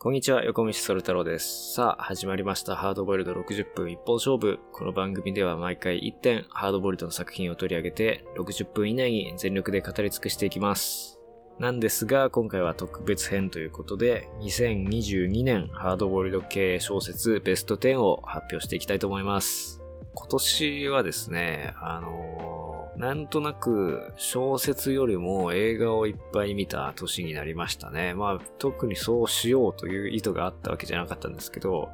[0.00, 1.74] こんにちは、横道ソル太郎です。
[1.74, 2.76] さあ、始まりました。
[2.76, 4.60] ハードボイルド60分一本勝負。
[4.70, 11.18] この番組では毎回1点、ハードボイルドの作品を取り上げて、60分以内に全力で語り尽くしていきます。
[11.58, 19.82] なんですが、今回は特別編ということで、2022年ハードボイルド系小説ベスト10を発表していきたいと思います。
[20.14, 22.57] 今年はですね、あのー
[22.98, 28.12] なんとなく小説よりも映画をいっぱい見た年になりましたね。
[28.12, 31.90] まあ特にそうしようという意図があったわけじゃなかったんですけど、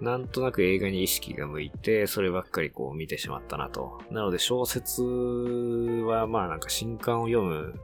[0.00, 4.00] なんとなく映画に意識が向いて、そればっかりこう見てしまったなと。
[4.12, 7.74] なので小説はまあなんか新刊を読む、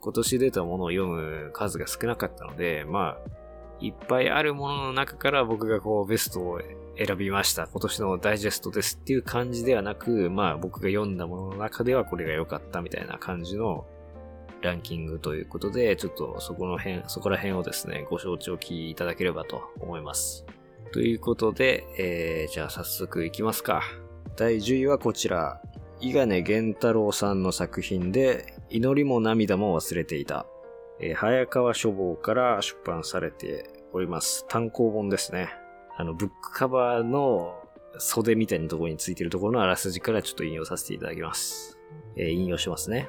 [0.00, 3.30] 今年出たものを読む数が少なかったので、まあ、
[3.80, 6.60] いっぱいあるものの中から僕がこうベストを
[6.98, 7.66] 選びました。
[7.66, 13.86] 今年のダイジェストですっていう感じではなく、まあ僕が読んだものの中ではこれが良かったみたいな感じの
[14.62, 20.44] ランキングということで、ちょっとそこの辺、そこら辺をですね、ご承知おきいただければと思います。
[20.92, 23.82] ということで、えー、じゃあ早速いきますか。
[24.36, 25.60] 第10位はこちら。
[26.02, 30.46] 伊賀根源太郎さんの作品で、祈りも涙も忘れていた。
[30.98, 34.46] えー早川書房から出版されております。
[34.48, 35.59] 単行本ですね。
[36.00, 37.54] あの、ブックカバーの
[37.98, 41.78] 袖みたいなところについてるところのあらすじからちょっと引用させていただきます。
[42.16, 43.08] えー引用しますね。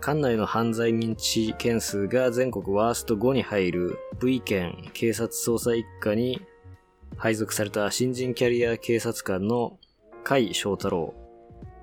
[0.00, 6.42] 管内の犯罪認知件数が全国ワースト5に入る V 県警察捜査一課に
[7.16, 9.78] 配属された新人キャリア警察官の
[10.24, 11.14] 甲斐翔太郎。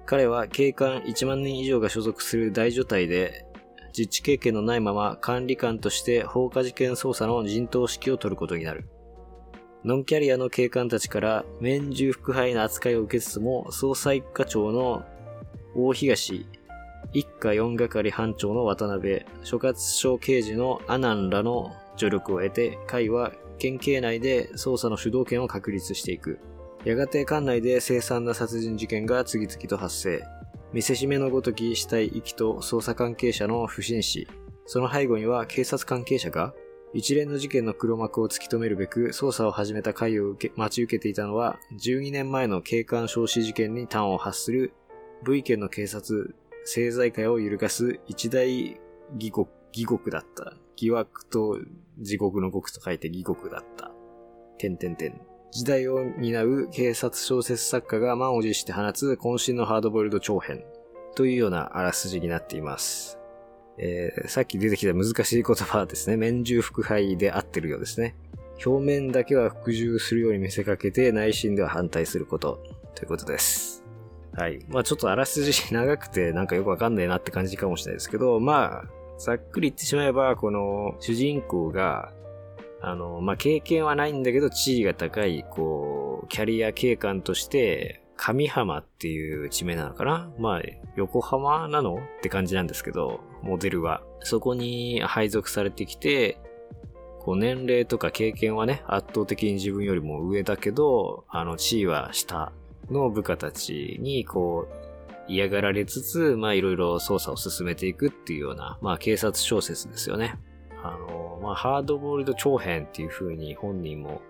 [0.06, 3.45] 彼は警官1万人以上が所属する大所帯で
[3.94, 8.90] 実地経験のないまま管理官として放火事件捜査の陣頭指揮を取ることになる。
[9.86, 15.03] ノンキャリアの警官たちから免従副配の扱いを受けつつも、捜査一課長の
[15.76, 16.45] 大東、
[17.12, 26.39] 一課四係班長の渡辺、所轄署刑事のアナンらの助力を得て、会は県警内で捜査の主導権を確立していく。
[26.86, 30.23] やがて管内で凄惨な殺人事件が次々と発生。
[30.71, 34.30] 見せしめのごとき死体遺棄と捜査関係者の不審死。
[34.65, 36.54] その背後には警察関係者が
[36.93, 44.73] 一連の事件の黒幕を突き止めるべく捜査を始めた会を受け待ち受けていたのは12年前の警官焼死事件に端を発する
[45.26, 48.80] V 県の警察政財界を揺るがす一大
[49.15, 50.53] 義国、義国だった。
[50.76, 51.59] 疑惑と
[51.99, 53.92] 地獄の獄と書いて義国だった。
[54.58, 55.21] 点点点。
[55.52, 60.64] 時代を担う警察小説作家が満を持して放つ渾身のハードボイルド長編
[61.15, 63.20] というようなあらすじになっています。
[63.78, 68.16] えーさっき出てきた難しい言葉はですね、免従副配で合ってるようですね。
[68.66, 72.64] 表面だけは服従するように見せかけて内心では反対すること
[72.95, 73.83] ということです。
[74.36, 74.60] はい。
[74.70, 82.12] まあちょっとあらすじ長くてなんかよくわかんないなって感じかもしれないですけど、まあ、ざっくり言ってしまえば、この主人公が、
[82.82, 90.62] あの、まあ経験はないんだけど地位が高い、こう、キャリア警官として、上浜っていう地名なのかなまあ、
[90.95, 91.95] 横浜なの？
[91.95, 94.02] って感じなんですけど、モデルは。
[94.21, 96.39] そこに配属されてきて、
[97.20, 102.52] こう年齢とか経験はね、圧倒的に自分よりも上だけど、あの、地位は下
[102.89, 104.83] の部下たちに、こう、
[105.27, 110.36] 嫌がられつつ、まあいろいろ捜査を進めていくっていうような、まあ警察小説ですよね。
[110.83, 114.21] あの、まあハードボールド長編っていう風に本人も、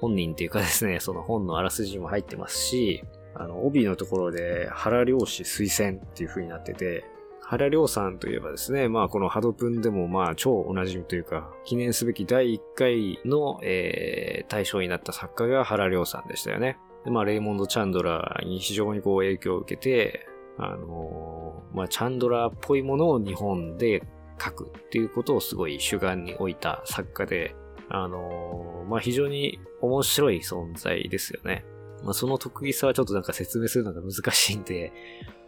[0.00, 7.04] 本人っていうかですね、その本のあらすじも入ってますし、あの、帯のところで原良氏推薦っていう風になってて、
[7.52, 16.78] 原良さんといえばですね、まあこのハドプンでもまあ超おなじみというか、記念すべき第1回の、えー、対象になった作家が原良さんでしたよね。
[17.04, 20.26] で、まあレイモンド・チャンドラーに非常にこう影響を受けて、
[20.56, 24.02] あのーまあチャンドラーっぽいものを日本で
[24.42, 27.54] 書くっていうことをすごい主眼に置いた作家で、
[27.90, 31.66] あのーまあ非常に面白い存在ですよね。
[32.02, 34.90] まあその得意さはちょっとなんか説明するのが難しいんで、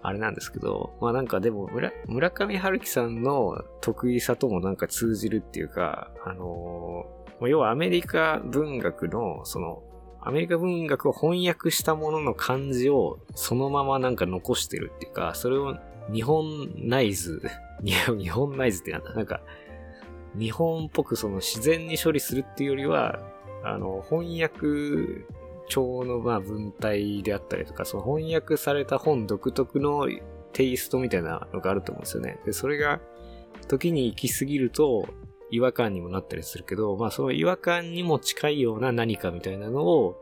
[0.07, 9.83] あれなんですけど、まあなんかでも村、村上春樹さんの得意さともなんか通じるっていうか、あのー要はアメリカ文学の、その、
[10.21, 15.77] アメリカ文学を翻訳したものの漢字をそのままなんか残してるっていうか、それを
[16.13, 17.43] 日本ナイズ、
[17.83, 19.41] 日本ナイズってなんだなんか、
[20.39, 23.21] 日本っぽくその自然に処理するっていうよりは、
[23.63, 25.27] あの、翻訳
[25.69, 30.09] 帳のまあ文体であったりとか、その翻訳された本独特の
[30.53, 32.39] テイストみたいなのがあると思うんですよね。
[32.45, 33.01] で、それが
[33.69, 35.09] 時に行き過ぎると
[35.51, 40.21] 違和感にもなったりするけど、まあその違和感にも近いような何かみたいなのを、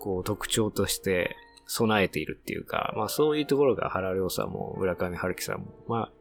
[0.00, 1.36] こう特徴として
[1.66, 6.12] 備えているっていうか、まあそういうところが原良さんも村上春樹さんも、まあ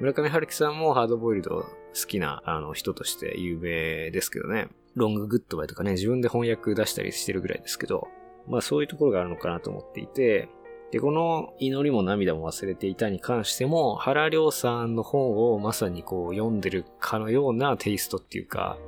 [0.00, 1.66] 村上春樹さんもハードボイルド好
[2.06, 4.68] きなあの人として有名ですけどね。
[4.98, 8.08] ロンググッドバイとかね、自分で翻訳出したりしてるぐらいですけど、
[8.46, 10.48] まあそういうところがあるのかなと思っていて、
[10.90, 18.78] で、この祈りも涙も忘れていたに関しても、原良さんの本をまさにこう読んでるかのようなテイストっていうか、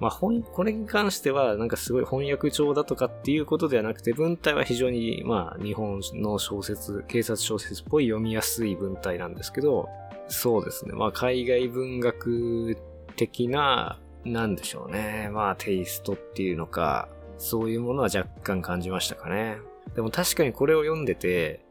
[0.00, 9.88] まあ本、これに関してはなんかすごい翻訳帳だとかっていうことではなくて、文体は非常にまあ日本の小説、警察小説っぽい読みやすい文体なんですけど、
[10.26, 10.92] そうですね。
[10.92, 12.76] まあ海外文学
[13.14, 15.30] 的な、なんでしょうね。
[15.32, 17.08] まあテイストっていうのか、
[17.38, 19.58] そういうものは若干感じましたかね。
[19.94, 21.64] でも確かにこれを読んでて、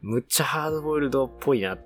[0.00, 1.78] むっちゃハードボイルドっぽいなっ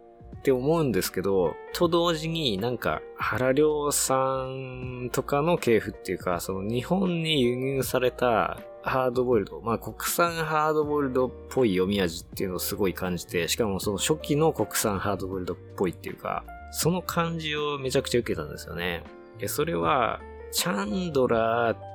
[0.43, 4.17] て思うんですけど、と同時になんか原良さ
[4.47, 19.05] んとかの系譜っていうか、その日本に輸入されたハードボイルド、まあ国産ハードボイルドっぽい読み味っていうのをすごい感じて、しかもその初期の国産ハードボイルドっぽいっていうか、その感じをめちゃくちゃ受けたんですよね。
[19.39, 20.21] で、それは、
[20.51, 21.89] チャンドラー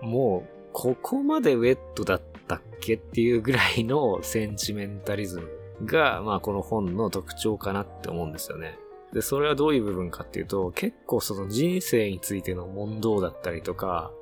[0.00, 8.78] もうここまでウェットだったっけっていうぐらいのセンチメンタリズムが、 まあこの本の特徴かなって思うんですよね。
[9.12, 14.12] で、それはどういう部分かっていうと、結構その人生についての問答だったりとか、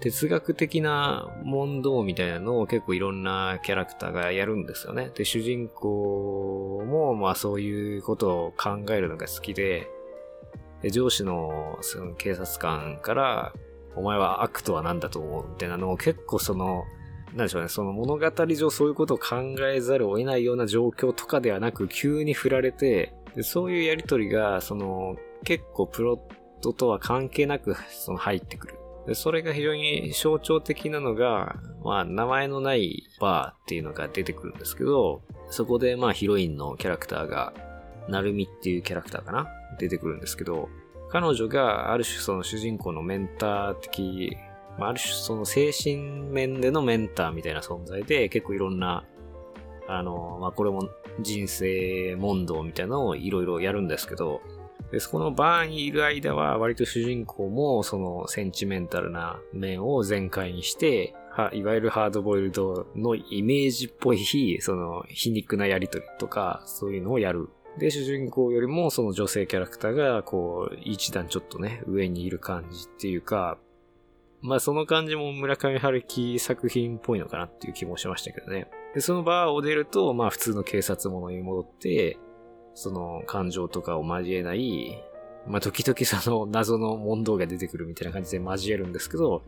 [0.00, 5.10] 哲学的な問答みたいなのを結構いろんなキャラクターがやるんですよね。
[5.14, 9.90] で、主人公もまあそういうことを考えるのが好き、で
[10.88, 13.52] 上司のその警察官から、
[13.96, 16.84] お前は悪とは何だと思うみたいなのを結構その、
[17.34, 23.12] なんでしょうね、その物語上そういうことを考えざるを得ないような状況とかではなく、急に振られて、
[23.42, 29.14] そういうやりとりが、その、結構プロットとは関係なく、その入ってくる。
[29.14, 37.52] それが非常に象徴的なのが、まあ、名前のないバーっていうのが出てくるんですけど、そこでまあヒロインのキャラクターが、
[38.08, 40.68] なるみっていうキャラクターかな出てくるんですけど、
[41.10, 44.36] 彼女がある種その主人公のメンター的
[44.78, 45.96] まあ、る種その精神
[46.30, 49.04] 面でのメンターみたいな存在で、結構いろんな、
[49.86, 50.88] あの、まあ、これも
[51.20, 54.40] 人生問答みたいなのをいろいろやるんですけど、
[54.90, 67.50] で、そこのバーにいる間は割と主人公もそのセンチメンタルな面を全開にして、はいわゆるハードボイルドのイメージっぽい、その皮肉なやりとりとか、そういうのをやる。
[67.78, 73.58] で、主人公よりもその女性キャラクターが、こう、一段ちょっとね、上にいる感じっていうか、
[74.42, 78.68] まあその感じも村上春樹作品っぽいのかなっていう気もしましたけどね。
[78.94, 82.18] で、そのバーを出ると、まあ普通の警察ものに戻って、
[82.74, 85.02] その感情とかを交えない、
[85.46, 89.42] まあ時々その謎の問答が出てくるみたいな感じで交えるんですけど、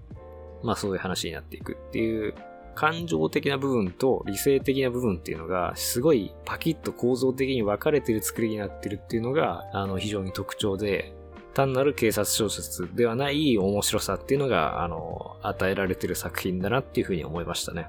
[0.63, 2.35] まあそういう話になっていくっていう
[2.75, 11.13] 感情的な部分と理性的な部分っていうのがすごいパキッと構造的に分かれてる作りになってるっていうのがあの非常に特徴で、
[11.55, 17.89] 単なる警察小説ではない面白さっていうのが、あの、与えられてる作品だなっていうふうに思いましたね。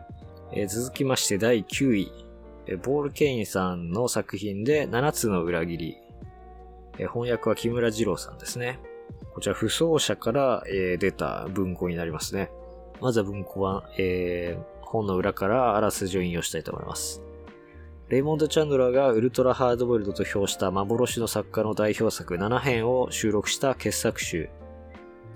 [0.51, 2.11] えー、続きまして第9位。
[2.81, 5.97] ボール・ケインさんの作品で7つの裏切り。
[6.97, 8.79] えー、翻訳は木村二郎さんですね。
[9.33, 12.51] こちら、不走者から、えー、出た文庫になりますね。
[13.01, 17.23] まずは文庫は、えー、本の裏からあらすじを引用したいと思います。
[18.09, 24.49] レイモンド・チャンドラーがウルトラハードボイルドと評した幻の作家の代表作7編を収録した傑作集。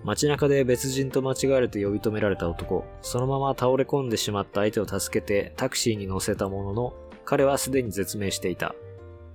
[0.03, 2.85] 街中で別人と間違われて呼び止められた男。
[3.01, 6.93] そのまま倒れ込んでしまった相手を助けてタクシーに乗せたものの、
[7.25, 8.75] 彼はすでに絶命していた。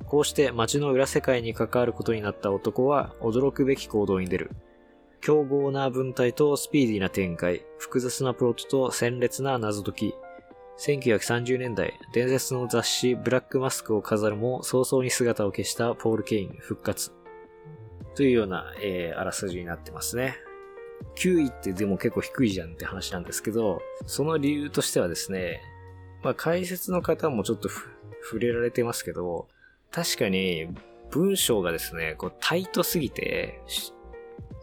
[0.06, 4.50] こうして街の裏世界に関わることになった男は驚くべき行動に出る。
[5.20, 10.14] 凶暴な文体とスピーディーな展開、複雑なプロットと鮮烈な謎解き、
[10.84, 17.12] 1930年代、伝説の雑誌ブラックマスクを飾るも早々に姿を消したポール・ケイン復活。
[18.16, 20.34] というような、えー、あらすじになってますね。
[21.18, 25.60] 9位ってでも結構低いじゃんって話なんですけど、その理由としてはですね、
[26.24, 29.46] まあ解説の方もちょっと触れられてますけど、
[29.92, 30.66] 確かに
[31.12, 33.60] 文章がですね、こうタイトすぎて、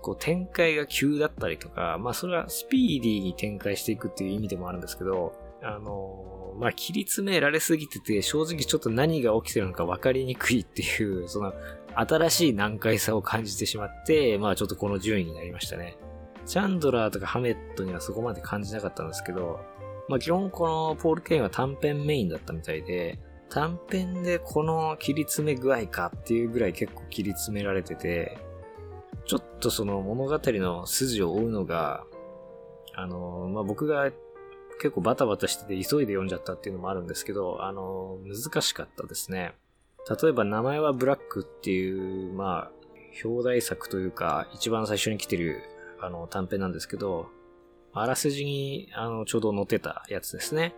[0.02, 11.54] こう展開が急だったりとか、まあそれはスピーディーに展開していくっていう意味でもあるんですけど、あのまあ、切り詰められすぎてて、正直ちょっと何が起きてるのか分かりにくいっていう、 その、
[11.96, 15.98] 新しい難解さを感じてしまって、まあちょっとこの順位になりましたね。
[16.46, 19.60] チャンドラーとかハメットにはそこまで感じなかったんですけど、
[20.10, 28.38] まあ基本このポール・ケインは短編メインだったみたいで、短編でこの切り詰め具合かっていうぐらい結構切り詰められてて、
[29.26, 32.04] ちょっとその物語の筋を追うのが、
[32.96, 34.12] あの、まあ僕が
[34.80, 39.54] 結構バタバタしてて急いで読んじゃったっていうのもあるんですけど、あの、難しかったですね。
[40.22, 42.72] 例えば名前はブラックっていう、まあ、
[43.24, 45.62] 表題作というか、一番最初に来てる、
[46.00, 47.28] あの、短編なんですけど、
[47.94, 50.74] あらすじに、あの、ちょうど載ってたやつですね。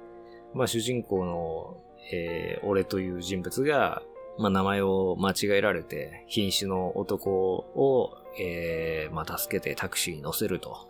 [0.53, 4.01] まあ、主人公の、えー、俺という人物が、
[4.37, 10.89] まあ、名前を間違えられて、瀕死の男を、えー、まあ、助けてタクシーに乗せると。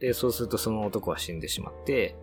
[0.00, 2.16] で、そうするとその男は死んでしまって、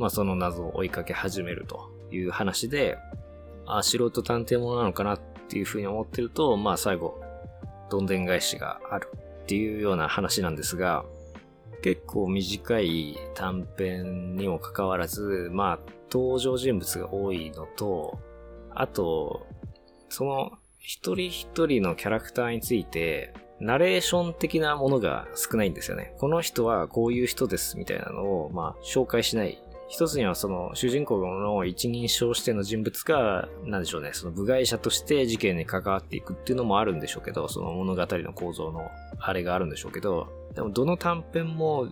[0.00, 2.96] まあ、その謎を追いかけ始めるという話で、
[3.66, 7.20] あ、素人探偵者なのかなっていうふうに思ってると、まあ、最後、
[7.90, 9.10] どんでん返しがある
[9.42, 11.04] っていうような話なんですが、
[11.82, 15.78] 結構短い短編にもかかわらず、まあ、
[16.10, 18.18] 登場人物が多いのと、
[18.74, 19.46] あと、
[20.08, 26.14] その一人一人のキャラクターについて、ナレーション的なものが少ないんですよね。
[26.18, 29.62] この人はこういう人ですみたいなのを、まあ、紹介しない。
[29.90, 41.88] 一つにはその主人公の一人称しての人物が、なんでしょうね、その部外者として事件に関わっていくっていうのもあるんでしょうけど、その物語の構造のあれがあるんでしょうけど、でもどの短編も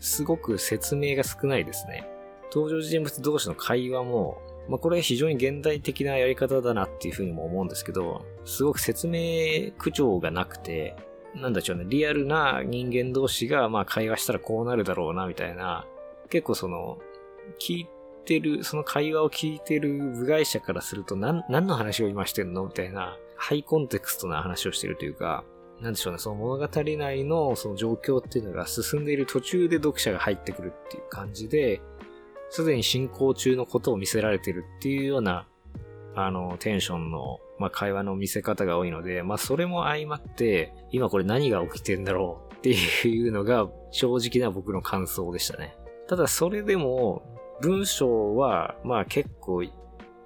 [0.00, 2.08] すごく説明が少ないですね。
[2.52, 10.96] 登場人物同士の会話もまあ、これ非常に現代的なやり方だなっていうふうにも思うんですけど、すごく説明口調がなくて、
[11.34, 15.86] なんだっちょうね、リアルな人間同士がまあ会話したらこうなるだろうなみたいな、
[16.30, 16.98] 結構その、
[17.60, 17.88] 聞い
[18.24, 22.64] てる、その会話を聞いてる部外者からすると何、何の話を今してんの？
[22.66, 25.44] みたいな、ハイコンテクストな話をしてるというか、
[25.80, 31.80] なんでしょうね、その物語内のその状況っていうのが進んでいる途中で読者が入ってくるっていう感じで、
[32.50, 35.48] すでに進行中のことを見せられてるっていうような、
[36.14, 45.74] あの、テンションの、まあ、会話の見せ方が多いので、まあ、それも相まって、今これ何が起きてんだろうっていうのが、正直な僕の感想でしたね。
[46.12, 47.22] ただ、それでも、
[47.62, 49.72] 文章は、まあ、結構い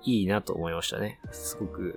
[0.02, 1.20] いなと思いましたね。
[1.30, 1.96] すごく、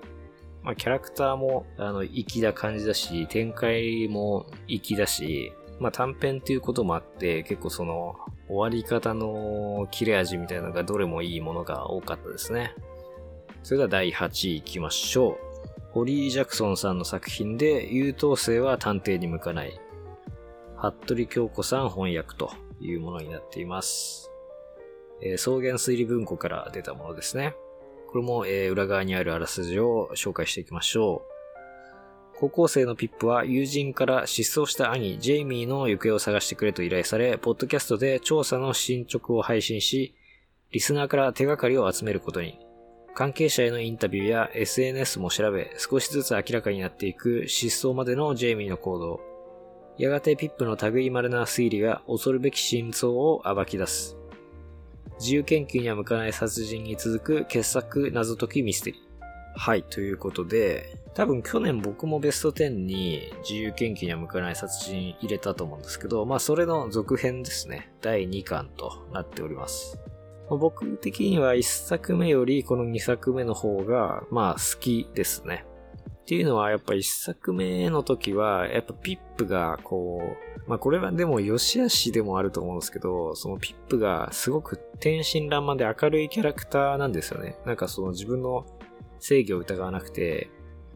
[0.61, 8.15] まあ、キャラクターも、あの、粋な感じだし、展開も粋だし、まあ、短編っていうこともあって、結構その、
[8.47, 12.75] 終わり方の切れ味みたいなのがどれもいいものが多かったですね。
[13.63, 15.37] それでは第8位行きましょう。
[15.93, 19.81] ホリー・ジャクソンさんの作品で、優等生は探偵に向かない。
[20.77, 24.31] 服部京子さん翻訳というものになっています。
[25.21, 27.55] えー、草原推理文庫から出たものですね。
[28.07, 31.39] これも、えー、裏側にあるあらすじを紹介していきましょう。
[32.39, 40.15] 高校生のピップは友人から失踪した兄、ジェイミーの行方を探してくれと依頼され、ポッドキャストで調査の進捗を配信し、
[40.71, 42.57] リスナーから手がかりを集めることに。
[43.13, 49.28] 関係者へのインタビューや SNS も調べ、少しずつ明らかになっていく失踪までのジェイミーの行動。
[49.99, 54.15] やがてピップの類いまれな推理が恐るべき真相を暴き出す。
[55.19, 59.01] 自由研究には向かない殺人に続く傑作謎解きミステリー。
[59.57, 67.91] はい、ということで、多分去年僕もベスト10に自由研究には向かない殺人入れたと思うんですけど、まあそれの続編ですね。
[67.99, 69.99] 第2巻となっております。
[70.49, 75.65] 僕的には1作目よりこの2作目の方が、まあ好きですね。
[76.29, 80.21] っていうのはやっぱ1作目の時は、やっぱピップがこ
[80.67, 87.57] う、まあこれはでも良し悪しでもあると思うんですけど、そのピップがすごく天真爛漫で明るいキャラクターなんですよね。
[87.65, 88.67] なんかその自分の
[89.17, 90.51] 正義を疑わなくて、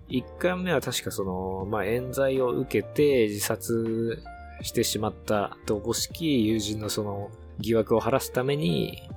[0.07, 4.21] 一回目は確かその、まあ、冤罪を受けて自殺
[4.61, 9.09] してしまったと思しき友人のその疑惑を晴らすために、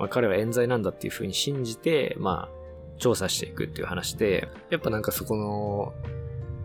[0.00, 2.61] まあ、彼は冤罪なんだっていう風に信じて、まあ、
[3.02, 5.92] 調査していくっていう話で、やっぱなんかそこの、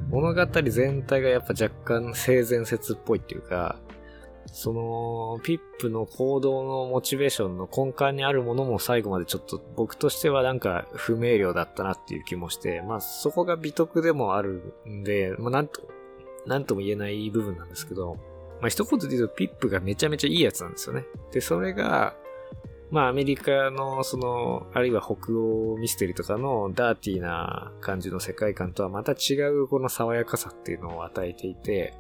[0.10, 3.80] 物語全体がやっぱ若干性善説っぽいっていうか、
[4.46, 15.82] その、ピップの行動のモチベーションの根幹にあるものも最後までちょっと僕としてはなんか不明瞭だったなっていう気もして、まあそこが美徳でもあるんで、まあなんと、
[16.46, 18.18] なんとも言えない部分なんですけど、
[18.62, 21.06] まあ一言で言うとピップがめちゃめちゃいいやつなんですよね。
[21.32, 22.16] で、それが、
[22.90, 31.94] まあアメリカのその、あるいは北欧ミステリーとかのダーティーな感じの世界観とはまた違うこの爽やかさっていうのを与えていて、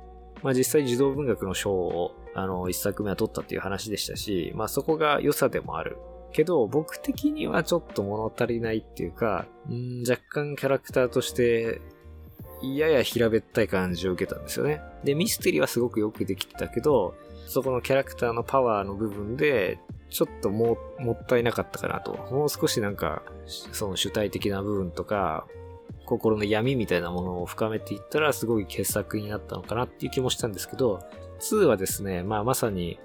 [0.43, 5.97] まあ実際児童文学の賞をあの、一作目は撮ったっていう話でしたし、まあそこが良さでもある。
[6.31, 11.81] けど、僕的にはちょっと物足りないっていうか、ん若干キャラクターとして、
[12.61, 14.81] やや平べったい感じを受けたんですよね。
[15.03, 17.15] で、ミステリーはすごくよくできてたけど、
[17.47, 22.13] そこのキャラクターのパワーの部分で、ちょっとも、もったいなかったかなと。
[22.31, 25.47] もう少しなんか、その主体的な部分とか、
[26.05, 31.01] 心の闇みたいなものを深めていったらすごい傑作になったのかなっていう気もしたんですけど、
[31.39, 32.99] 2はですね、まあまさに、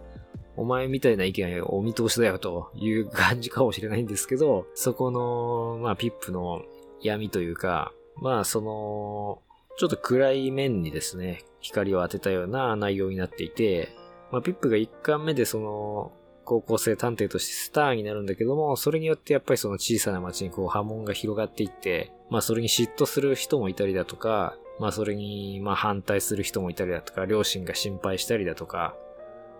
[0.57, 6.63] お前みたいな意見をお見通しだよという感じかもしれないんですけど、そこの、まあピップの
[7.01, 9.41] 闇というか、まあその、
[9.79, 13.89] ちょっと暗い面にですね、光を当てたような内容になっていて、
[14.33, 16.13] まあ、ピップが1巻目でその、
[16.45, 28.97] 高校生探偵としてスターになるんだけども、それによってやっぱりその小さな町にこう波紋が広がっていって、まあそれに嫉妬する人もいたりだとか、まあそれにまあ反対する人もいたりだとか、両親が心配したりだとか、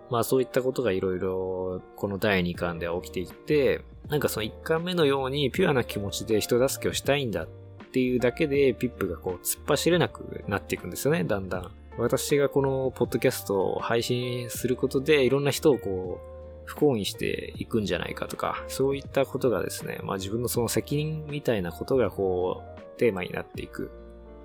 [0.09, 7.47] まあそういったことがいろいろこの第2巻では起きていって、なんかその1巻目のようにピュアな気持ちで人助けをしたいんだっ
[7.93, 11.71] ていうだけでピップがこう突っ走れなくなっていくんですよね、だんだん。
[11.97, 16.33] 私がこのポッドキャストを配信することでいろんな人をこう
[16.65, 23.91] 不幸にしていくんじゃないかとか、そういったことがですね、まあ自分のその責任みたいなことがこう、テーマになっていく。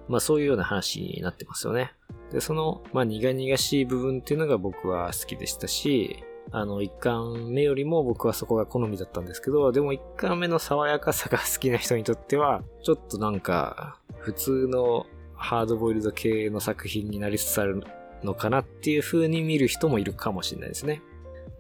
[0.09, 1.93] まあそういうような話になってますよね。
[2.33, 15.07] で、その、まあ苦々しい部分っていうのが僕は好きでしたし、あの、一巻目よりも僕はそこが好みだったんですけど、でも一巻目の爽やかさが好きな人にとっては、ちょっとなんか、普通の
[15.39, 17.83] ハードボイルド系の作品になりつつある
[18.23, 21.01] のかなっていう風に見る人もいるかもしれないですね。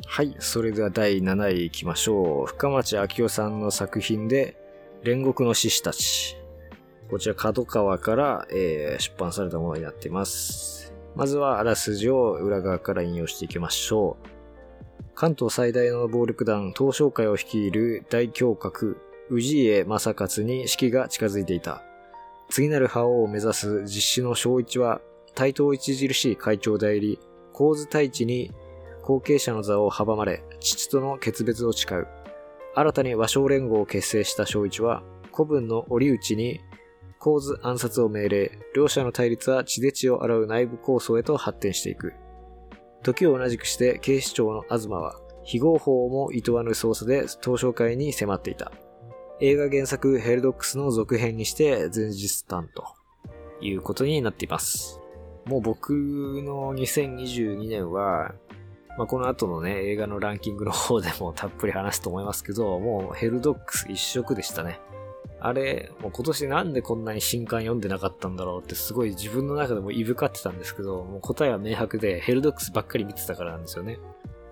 [0.06, 2.47] はい、それでは第7位行きましょう。
[2.47, 4.56] 深町明夫さんの作品で、
[5.04, 6.37] 煉獄の獅子たち。
[7.11, 10.92] こちら角川から、えー、出版されたものになっています。
[11.14, 14.38] まずはあらすじを裏側から引用していきましょう。
[15.14, 18.97] 関東最大の暴力団東商会を率いる大侠閣、
[19.30, 21.82] 氏家正勝に式が近づいていた。
[22.50, 25.00] 次なる覇王を目指す実施の正一は、
[25.35, 27.21] 対等著しい会長代理、
[27.52, 28.52] 構図太一に
[29.02, 32.07] 後継者の座を阻まれ、父との決別を誓う。
[32.75, 35.02] 新たに和尚連合を結成した正一は、
[35.33, 36.61] 古文の折内に、
[37.19, 42.12] 構図暗殺を命令、両者の対立は血で血を洗う内部構想へと発展していく。
[43.02, 48.73] 時を同じくして警視庁の東は、非合法も厭わぬ捜査で東証会に迫っていた。
[49.40, 52.85] 映画原作ヘルドックスの続編にして前日短と
[53.61, 55.00] いうことになっています。
[55.47, 58.34] もう僕の2022年は
[58.99, 64.80] まあ、この後のね、映画のランキングの方でもたっぷり話すと思いますけど、もうヘルドックス一色でしたね。
[65.39, 74.00] あれ、もう今年なんでこんなに新刊読んでなかったんだろうってすごい自分の中でもいぶかってたんですけど、もう答えは明白でヘルドックスばっかり見てたからなんですよね。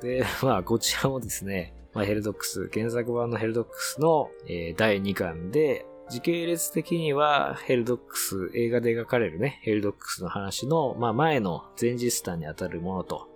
[0.00, 13.30] で、まあこちらもですね、まあ、ヘルドッグス、原作版のヘルドッグスの、えー、第2巻で、時系列的にはヘルドッグス、映画で描かれるね、ヘルドッグスの話の、まあ前の前日談にあたるものと、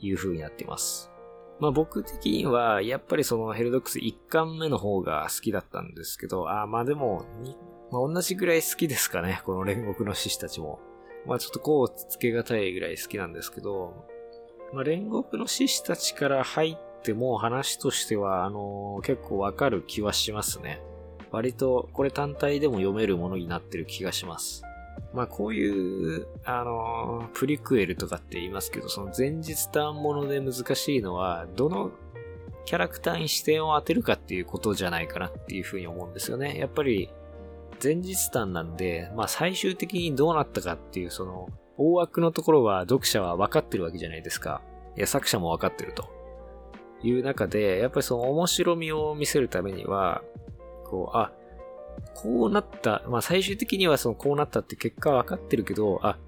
[0.00, 1.10] いう風になっています。
[1.60, 7.26] まあ僕的には、やっぱりそのヘルドッグス1巻目の方が好きだったんですけど、あまあでも、
[7.90, 10.80] まあ、同じぐらい好きですかね、この煉獄の獅子たちも。
[11.26, 14.06] まあちょっとこうつけがたいぐらい好きなんですけど、
[14.72, 20.80] まあ煉獄の獅子たちから入っても話としては、あのー、結構わかる気はしますね。
[21.32, 24.62] 割とこれ単体でも読めるものになってる気がします。
[25.12, 31.90] まあこういう、あの、プリクエルとかって言いますけど、その前日談もので難しいのは、どの
[32.64, 36.58] キャラクターに視点を当てるかっていうことじゃないかなっていうふうに思うんですよね。
[36.58, 37.10] やっぱり、
[37.82, 44.62] 前日談なんで、まあ最終的にどうなったかっていう、その、大枠のところは読者は分かってるわけじゃないですか。
[44.96, 46.21] いや、作者も分かってると。
[47.02, 50.22] いう中で、やっぱりその面白みを見せるためには、
[50.84, 51.32] こう、あ、
[52.14, 56.18] こうなった、まあ最終的にはそのこうなったって結果は分かってるけど、あ、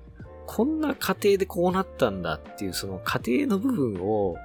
[0.46, 4.36] こんな過程でこうなったんだっていうその過程の部分を、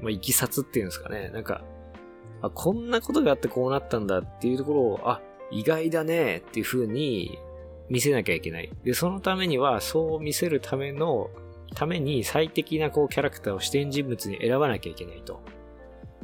[0.00, 1.30] まあ、いきさつっていうんですかね。
[1.30, 1.62] なんか、
[2.42, 7.38] あ、こんなことがあってこうなったんだっていうところを、あ、意外だねっていう風に
[7.88, 8.70] 見せなきゃいけない。
[8.84, 11.30] で、そのためには、そう見せるための、
[11.74, 15.40] ために最適なこうキャラクターを視点人物に選ばなきゃいけないと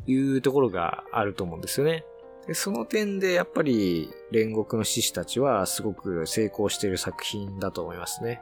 [0.06, 2.04] いうところがあると思うんですよね。
[2.46, 8.40] でその点でやっぱり煉獄の獅子たちはすごく成功している作品だと思いますね。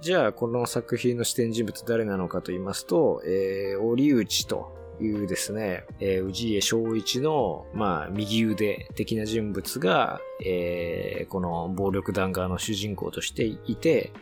[0.00, 14.12] じゃあ、この作品の視点人物誰なのかと言いますと、えー、折内というですね、えー、氏家正一の、まあ、右腕的な人物が、えー、この暴力団側の主人公としていて、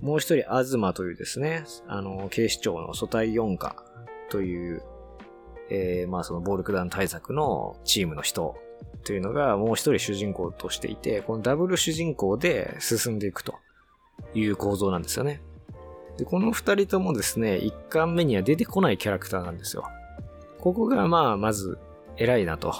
[0.00, 3.84] もう一人、東というですね、あの、警視庁の組対4課
[4.30, 4.82] という
[5.70, 8.56] えー、まあその暴力団対策のチームの人
[9.04, 13.54] というのがもう一人主人公としていて、このダブル主人公で進んでいくと
[14.34, 15.40] いう構造なんですよね。
[16.16, 19.84] で、この二人ともですね、一巻目には出てこないキャラクターなんですよ。
[20.58, 21.78] ここがまあまず
[22.16, 22.74] 偉いなと。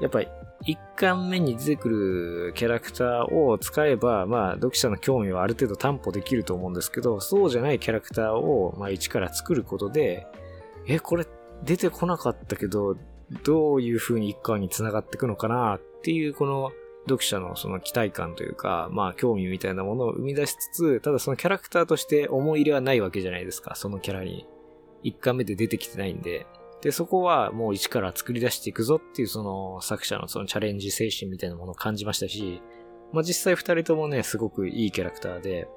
[0.00, 0.28] やっぱり
[0.64, 10.26] 一巻目に出てくるキャラクターを使えば、まあ読者の興味はある程度担保できると思うんですけど、そうじゃないキャラクターをまあ一から作ることで、
[10.86, 11.26] え、これ
[11.64, 12.96] 出てこなかったけど、
[13.44, 16.72] どういう風に一巻に繋がっていくのかなっていう、この
[17.04, 24.46] 読者のその期待感というか、まあ興味みたいなものを生み出しつつ、ただそのキャラクターとして思い入れはないわけじゃないですか、そのキャラに。
[25.02, 26.46] 一巻目で出てきてないんで。
[26.82, 32.60] で、そこはもう一から作り出していくぞっていうその作者のそのチャレンジ精神みたいなものを感じましたし、
[33.12, 35.68] まあ実際二人ともね、すごくいいキャラクターで、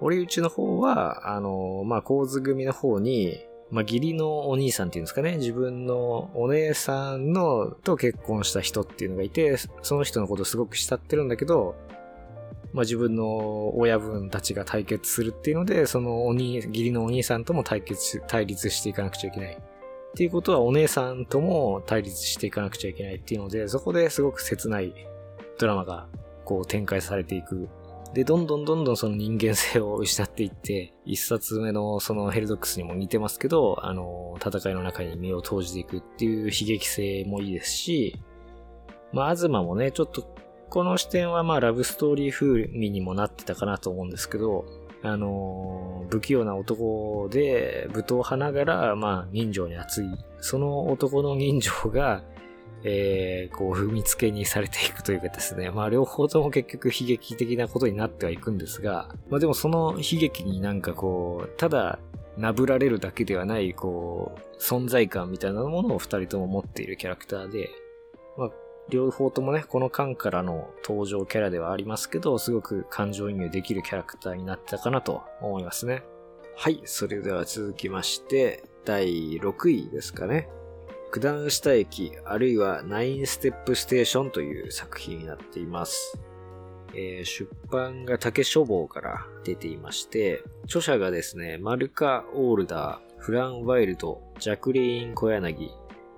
[0.00, 3.38] 堀内の方は、あの、まあ構図組の方に、
[3.70, 11.74] まあ義理のお兄さんっていうんですかね、自分のお姉さんのと結婚した人っていうのがいて、その人のことをすごく慕ってるんだけど、
[12.72, 19.54] まあ自分の親分たちが対決するっていうので、そのお、義理のお兄さんとも対決、対立していかなくちゃいけない。
[19.54, 24.94] っていうことはお姉さんとも対立していかなくちゃいけないっていうので、そこですごく切ない
[25.58, 26.06] ドラマが
[26.44, 27.68] こう展開されていく。
[28.14, 38.16] で、どんどんどんどんその人間性を失っていって、一冊目のそのヘルドックスにも似てますけど、あの、戦いの中に身を投じていくっていう悲劇性もいいですし、
[39.12, 40.32] まあ、東もね、ちょっと、
[40.70, 44.64] この視点はまあ、ラブストーリー風味にもなってたかなと思うんですけど、
[45.02, 50.06] あの、不器用な男で、武闘派ながら、まあ、人情に熱い。
[50.40, 52.22] その男の人情が、
[52.86, 55.70] えー、こう、踏みつけにされていくというかですね。
[55.70, 61.98] まあ、両方とも結局悲劇的なことになってはいくんですが、まあでもその悲劇になんかこう、ただ、
[62.36, 67.70] なぶられるだけではない、こう、存在感みたいなものを二人とも持っているキャラクターで、
[68.36, 68.50] まあ、
[68.90, 76.02] 両方ともね、この間からの登場キャラではありますけど、すごく感情移入できるキャラクターになったかなと思いますね。
[76.56, 80.48] はい、それでは続きまして、第6位ですかね。
[81.14, 86.18] 九段下駅、あるいはナインステップステーションという作品になっています。
[86.92, 95.70] えー、出版が竹書房から出ていまして、著者がですね、マルカ・オールダー、フラン・ワイルド、ジャクリーン・小柳、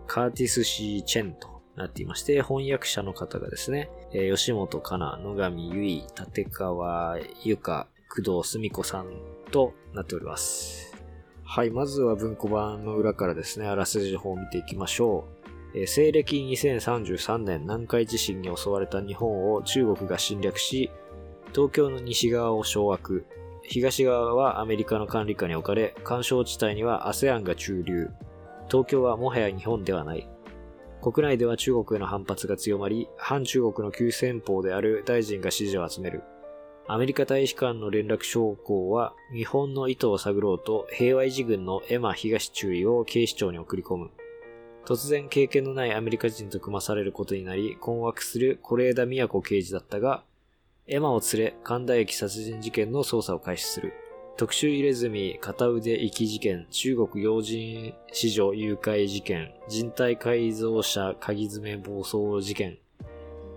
[0.07, 9.11] カーティス・シー・チェンとなっていまして、翻訳者の方がですね、えー、吉本かな、野上結衣、立川由香、工藤澄子さん
[9.51, 10.86] となっております。
[11.49, 15.25] はい、まずは文庫版の裏からですね、あらすじ法を見ていきましょ
[15.75, 15.79] う。
[15.79, 20.91] えー、西暦2033年南海地震に襲われた日本を中国が侵略し、
[21.55, 23.25] 東京の西側を掌握、
[23.63, 28.11] 東側はアメリカの管理下に置かれ、干渉地帯には ASEAN が駐留、
[28.69, 30.29] 東京はもはや日本ではない。
[31.01, 36.25] 国内では中国への反発が強まり、反中国の急先鋒である大臣が支持を集める。
[36.89, 44.11] アメリカ大使館の連絡将校は、日本の意図を探ろうと、平和維持軍のエマ東中尉を警視庁に送り込む。
[44.85, 50.23] 突然経験のないアメリカ人と組まされることになり、困惑する是枝都刑事だったが、
[50.87, 53.93] エマを連れ、神田駅殺人事件の捜査を開始する。
[54.37, 62.79] 特殊入れ墨、片腕遺棄事件、中国要人市場誘拐事件、人体改造者鍵詰め暴走事件。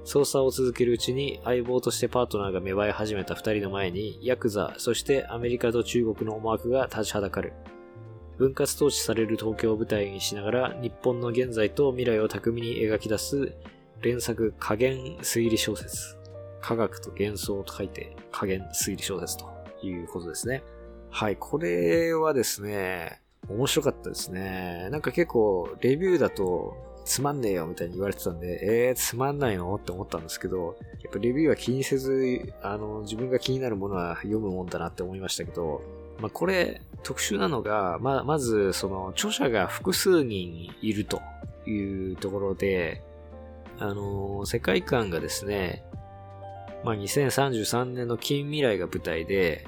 [0.05, 7.53] 捜査を続けるうちに相棒としてパートナーが芽生え始めた二人の前に、ヤクザ、そしてアメリカと中国の思惑が立ちはだかる。
[8.37, 13.53] 分割統治される東京を舞台にしながら、日本の現在と未来を巧みに描き出す
[14.01, 16.17] 連作加減推理小説。
[16.61, 19.45] 科学と幻想と書いて加減推理小説と
[19.81, 20.63] いうことですね。
[21.09, 24.89] はい、これはですね、面白かったですね。
[24.91, 26.77] なんか結構、レビューだと、
[27.09, 29.73] つまんねえよみたいに言われてたんで、えー、つまんないの？
[29.73, 35.81] って思ったんですけど、やっぱレビューは気にせず、あの、自分が気になるものは読むもんだなって思いましたけど、
[36.19, 41.19] まあ、これ、特殊なのが、ま、まず、その、著者が複数人いると
[41.65, 43.01] いうところで、
[43.79, 45.83] あの、世界観がですね、
[46.83, 49.65] まあ、2033年の近未来が舞台で、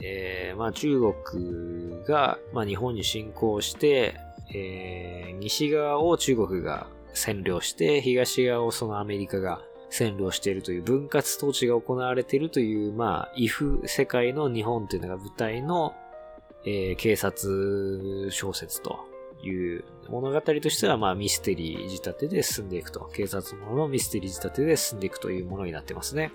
[0.00, 4.16] えー、まあ中国が、まあ日本に侵攻して、
[4.54, 15.94] えー、西側を中国が占領して、東側をそのアメリカが占領しているという分割統治が行われているという、まあ、異風世界の日本というのが舞台の、
[16.64, 18.98] えー、警察小説と
[19.42, 23.08] いう物語としては、まあ、ミステリー仕立てで進んでいくと。
[23.14, 26.32] 警察もののミステリー仕立てで進んでいくというものになってますね。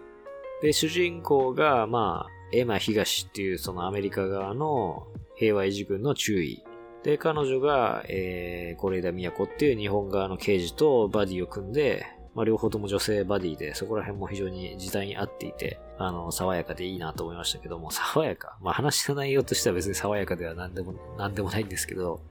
[0.61, 6.63] で、主人公が、まあ、エマ東っていうそのアメリカ側の平和維持軍の注意。
[7.03, 18.57] で、彼女が、えー、是枝都っていう日本側の刑事とバディを組んで、まあ、両方とも女性バディで、そこら辺も非常に時代に合っていて、あの、爽やかでいいなと思いましたけども、爽やか？
[18.61, 22.21] まあ、話の内容としては別に爽やかでは何でも、何でもないんですけど、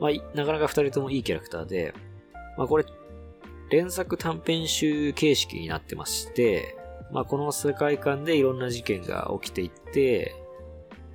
[0.00, 1.92] まあ、なかなか二人ともいいキャラクターで、
[2.56, 2.86] まあ、これ、
[3.70, 6.76] 連作短編集形式になってまして、
[7.12, 10.39] まあ、この世界観でいろんな事件が起きていって、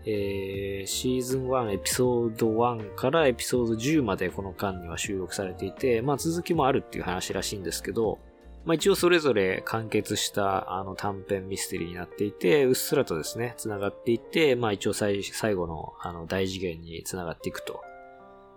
[0.07, 8.19] えー、シーズン1エピソード1からエピソード10までこの間には収録されていて、まあ続きもあるっていう話らしいんですけど、
[8.65, 15.21] まあ一応それぞれ完結したあの短編ミステリーになっていて、うっすらとですね、繋がっていって、まあ一応最
[15.55, 17.81] 後のあの大次元に繋がっていくと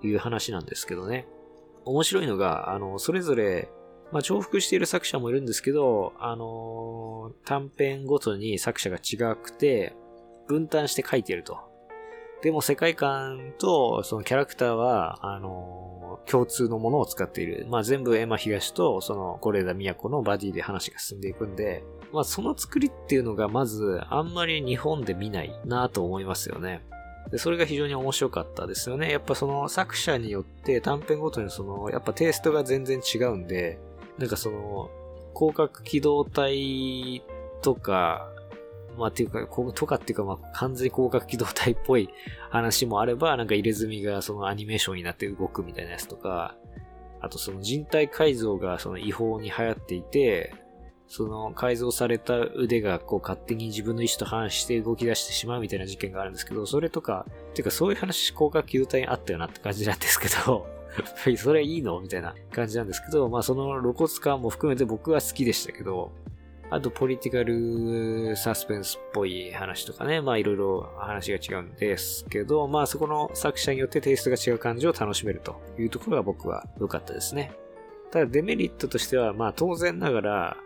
[0.03, 1.27] いう話なんですけどね。
[1.87, 3.71] 面白いのが、あの、それぞれ、
[4.13, 9.95] まあ重複している作者もいるんですけど、あの短編ごとに作者が違くて、
[10.49, 11.59] 分担して書いてると。
[12.43, 17.67] でも世界観とそのキャラクターは、あのー、共通のものを使っている。
[17.69, 21.83] まあ全部エマ東とその是枝都のバディで話が進んでいくんで、
[22.13, 26.83] まあその作りっていうのがまずあんまり日本で見ないなと思いますよね。
[27.31, 29.11] で、それが非常に面白かったですよね。
[29.11, 33.79] やっぱその作者によって短編ごとにその、やっぱテイストが全然違うんで、
[34.17, 34.91] なんかその、
[35.35, 37.23] 広角機動隊
[37.63, 38.31] とか、
[38.99, 42.11] まあっていうか、とかっていうかまあ完全に広角機動隊っぽい
[42.51, 46.57] 話もあれば、なんか入れ墨がそのアニメーションになって動くみたいなやつとか、
[47.21, 50.55] あとその人体改造がその違法に流行っていて、
[51.09, 60.67] その改造された腕がこう勝手に自分の意思と反して動き出してしまうみたいな事件があるんですけど、それとか、ていうかそういう話広角機動隊にあったよなって感じなんですけど、
[61.37, 66.13] それいいのみたいな感じなんですけど、まあその露骨感も含めて僕は好きでしたけど、
[66.71, 77.53] あと、ポリティカルサスペンスっぽい話とかね、まあいろいろ話が違うんですけど、まあそこの作者によってテイストが違う感じを楽しめるというところが僕は良かったですね。
[78.11, 80.57] ただデメリットとしては、まあ当然ながら、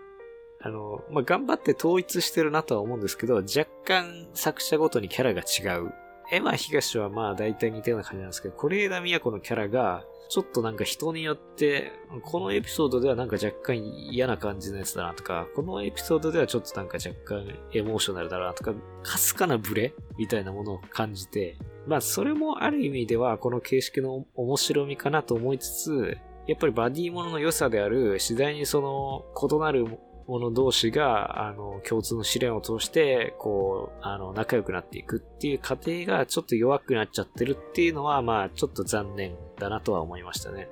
[0.61, 5.93] あの、まあ頑張って統一してるなとは思うんですけど、若干作者ごとにキャラが違う。
[6.33, 11.93] エマ東はまあ大体似たような感じなんですけど、是枝都のキャラがちょっとなんか人によって、
[12.23, 26.17] このエピソードではなんか若干嫌な感じのやつだなとか、このエピソードではちょっとなんか若干エモーショナルだなとか、かすかなブレみたいなものを感じて、まあそれもある意味ではこの形式の面白みかなと思いつつ、
[26.47, 29.85] やっぱりバディものの良さである、次第にその異なる
[30.27, 40.69] 者同士が、あの、共通の試練を通して、こう、あの、仲良くなっていくっていう過程がちょっと弱くなっちゃってるっていうのは、まあ、ちょっと残念だなとは思いましたね。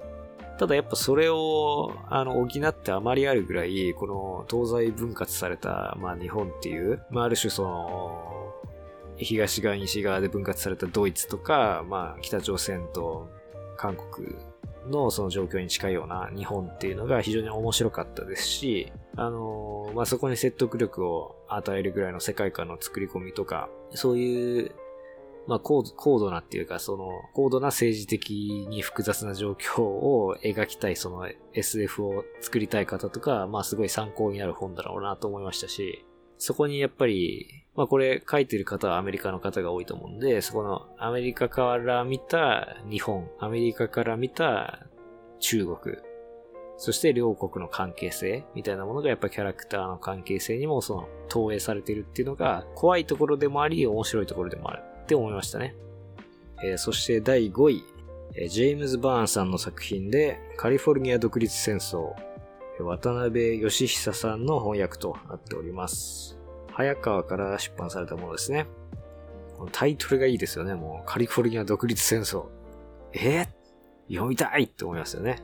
[0.58, 8.54] ただやっぱそれを、あの、補ってあまりあるぐらい、この東西分割された、まあ日本っていう、まあある種その、
[9.16, 13.30] 東側西側で分割されたドイツとか、まあ北朝鮮と
[13.78, 14.36] 韓国
[14.90, 24.72] のその状況に近いような日本っていうのが非常に面白かったですし、あのー、まあ、そこに説得力を与えるぐらいの世界観の作り込みとか、そういう、
[25.46, 36.04] まあ、高度なっていうか、その、高度な政治的に複雑な状況を描きたい、その SF を作りたい方とか、まあ、すごい参考になる本だろうなと思いましたし、
[36.40, 44.86] そこにやっぱり、まあこれ書いてる方はアメリカの方が多いと思うんで、そこのアメリカから見た日本、アメリカから見た
[45.38, 45.96] 中国、
[46.80, 55.76] そして両国の関係性みたいなものがやっぱキャラクターの関係性にもその投影されてるっていうのが怖いところでもあり面白いところでもあるって思いましたね。
[56.64, 57.84] えー、そして第5位、
[58.34, 62.14] えー、ジェームズ・バーンさんの作品でカリフォルニア独立戦争、
[62.80, 66.38] 渡辺義久さんの翻訳となっております。
[66.72, 68.66] 早川から出版されたものですね。
[69.58, 70.74] このタイトルがいいですよね。
[70.74, 72.46] もうカリフォルニア独立戦争。
[73.12, 73.48] えー、
[74.08, 75.42] 読みたいって思いますよね。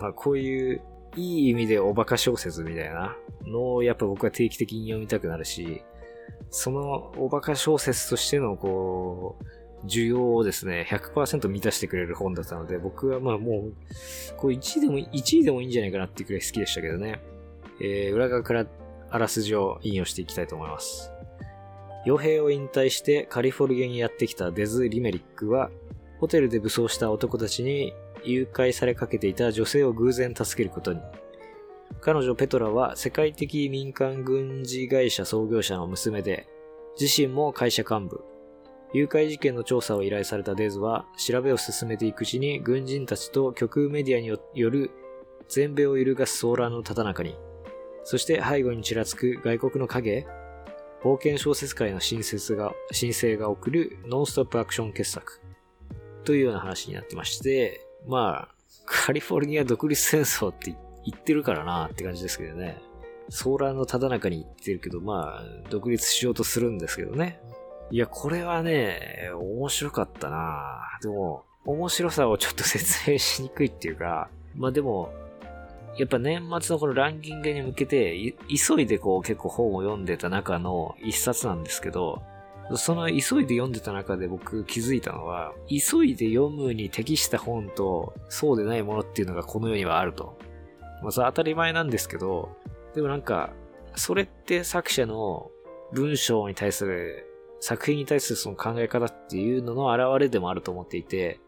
[0.00, 0.80] まあこういう
[1.16, 5.82] いい意味でおバカ小説みたいなのをやっぱ僕は定期的に読みたくなるし、
[6.50, 13.72] そのおバカ小説としてのこう、需要をですね、100%満たしてくれる本だったので、僕はまあもう、
[14.36, 17.20] こう1位でも、1位でもいいんじゃないかなっていうくらい好きでしたけどね。
[17.80, 18.66] えー、裏側から
[19.10, 21.12] あらすじを引用していきたいと思います。
[22.06, 25.70] 傭兵を引退してカリフォルニアにやってきたデズ・リメリックは、
[26.18, 27.92] ホテルで武装した男たちに
[28.32, 31.00] 誘拐されかけていた女性を偶然助けることに。
[32.00, 36.46] 彼女ペトラは世界的民間軍事会社創業者の娘で、
[37.00, 38.24] 自身も会社幹部。
[38.94, 44.90] 誘拐事件の調査を依頼されたデズは、調べを進めていくうちに軍人たちと極右メディアによる
[45.48, 47.36] 全米を揺るがす騒乱のただ中に、
[48.04, 50.26] そして背後にちらつく外国の影、
[51.02, 55.40] 冒険小説界の新説が、新生が送るノンストップアクション傑作。
[56.24, 58.54] というような話になってまして、まあ、
[58.86, 62.80] カリフォルニア独立戦争って言ってるからなって感じですけどね。
[63.30, 67.40] 騒乱のただ中に言ってるけど、まあ、独立しようとするんですけどね。
[67.90, 75.12] いや、これはね、面白かったなでも、面白さをちょっと説明しにくいっていうか、まあでも、
[75.98, 82.22] やっぱ年末のこのランキングに向けて、急いでこう結構本を読んでた中の一冊なんですけど、
[82.76, 90.38] その急いで読んでた中で僕気づいたのは、急いで読むに適した本とそうでないものっていうのがこの世にはあると。
[91.02, 92.50] まあそれ当たり前なんですけど、
[92.94, 93.52] でもなんか、
[93.94, 95.50] それって作者の
[95.92, 97.24] 文章に対する、
[97.60, 101.40] 作品に対するその考え方っていうのの表れでもあると思っていて、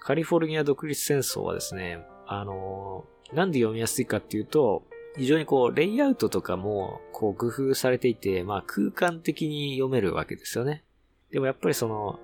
[0.00, 4.84] カリフォルニア独立戦争はですね、あのなんで読みやすいかっていうと、
[5.16, 10.84] 非常にこう、レイアウトとかも、こう、工夫されていて、まあ、空間的に読めるわけですよね。
[11.30, 12.20] でもやっぱりその、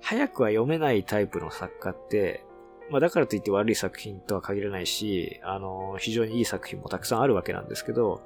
[0.00, 2.44] 早くは読めないタイプの作家って、
[2.90, 8.20] まあだからといって悪い作品とは限らないし、あの、非常にいい作品もたくさんあるわけなんですけど、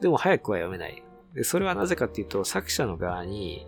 [0.00, 1.02] でも早くは読めない。
[1.34, 3.66] で、それはなぜかっていうと、作者の側に、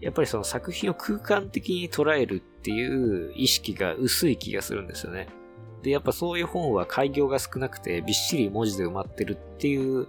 [0.00, 5.28] やっぱりその作品を空間的に捉えるっていう意識が薄い気がするんですよね。
[5.88, 10.06] で、やっぱそういう本は開業が少なくてびっしり文字で埋まってるっていう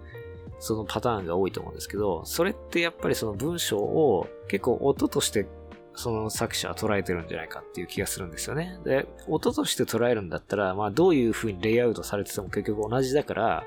[0.58, 5.46] そのパターンが多いと思うんですけど、それってやっぱりその文章を結構音として
[5.94, 8.78] その作者は捉えてるんじゃないかっていう気がするんですよね。
[8.84, 13.64] で、音として捉えるんだったら、まあどういう風にレイアウトされてても結局同じだから、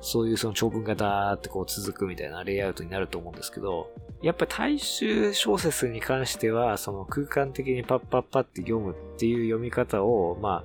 [0.00, 10.64] そういうその長文がダーってこう続くみたいなレイアウトになると思うんですけど、やっぱ大衆小説に関しては、その空間的にパッパッパって読むっていう読み方を、ま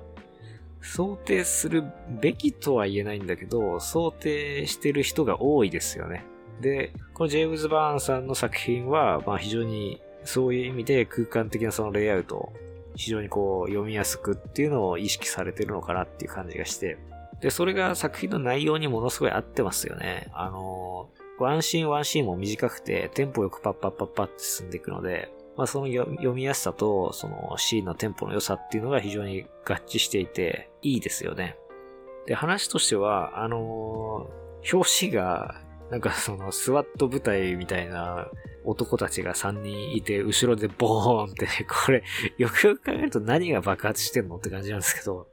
[0.80, 1.84] 想定する
[2.20, 6.24] べきとは言えないんだけど、想定してる人が多いですよね。
[6.60, 12.52] で、このジェームズ・バーンさんの作品は、まあ非常にそういう意味で空間的なそのレイアウト、
[12.96, 16.98] 非常にこう読みやすくっていうのを意識されてるのかなっていう感じがして、
[17.40, 20.28] で、それが作品の内容にものすごい合ってますよね。
[20.32, 31.56] あのワンシーンワンシーンも短くて、テンポよくパッパッパッパって進んでいくので、まあその読みやすさと、そのシーンのテンポの良さっていうのが非常に合致していて、いいですよね。
[32.26, 38.28] で、話としては、あのー、表紙が、なんかそのスワット部隊みたいな
[38.64, 42.04] 男たちが3人いて、後ろでボーンって、これ、
[42.36, 45.26] よくよく考えると何が爆発してんのって感じなんですけど、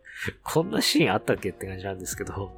[0.44, 2.52] こんなシーンあったっけって感じなんですけど、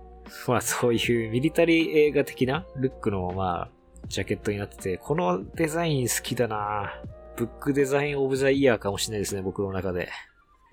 [0.47, 3.69] まあそういうミリタリー映画的なルックのまあ、
[4.07, 6.93] ジャケットになってて、このデザイン好きだな
[7.37, 10.09] ブックデザインオブザイヤーかもしれないですね、僕の中で。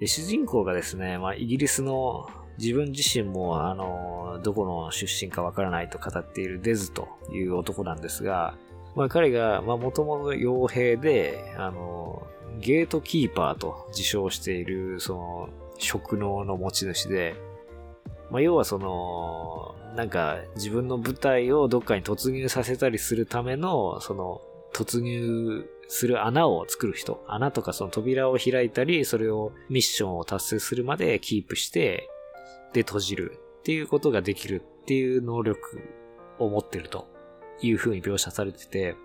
[0.00, 2.26] で主人公がですね、まあイギリスの
[2.58, 8.56] 自分自身もあの、どこの出身かわからないと語っているデズという男なんですが、
[8.96, 12.26] まあ彼が、まあもともと傭兵で、あの、
[12.60, 17.34] ゲートキーパーと自称している、その、職能の持ち主で、
[18.30, 24.40] まあ、要はその、なんか自分の部隊をどっかに突入させたりするための、その、
[24.72, 27.24] 突入する穴を作る人。
[27.28, 32.08] 穴とかその扉を開いたり、それをミッションを達成するまでキープして、
[32.72, 35.80] で閉じるっていうことができるっていう能力
[36.38, 37.06] を持ってると
[37.62, 38.96] いう風に描写されてて、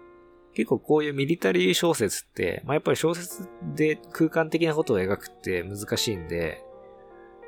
[0.53, 6.63] 結構こういうミリタリー小説って、まあ、やっぱり小説で空間的なことを描くって難しいんで、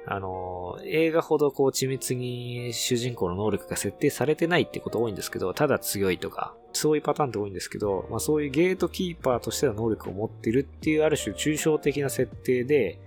[0.05, 12.99] あの、映画ほどこう緻密に主人公の能力が設定されてないってこと多いんですけど、ただ強いとか、そういうパターンって多いんですけど、まあそういうゲートキーパーとしての能力を持ってるっていうある種抽象的な設定で、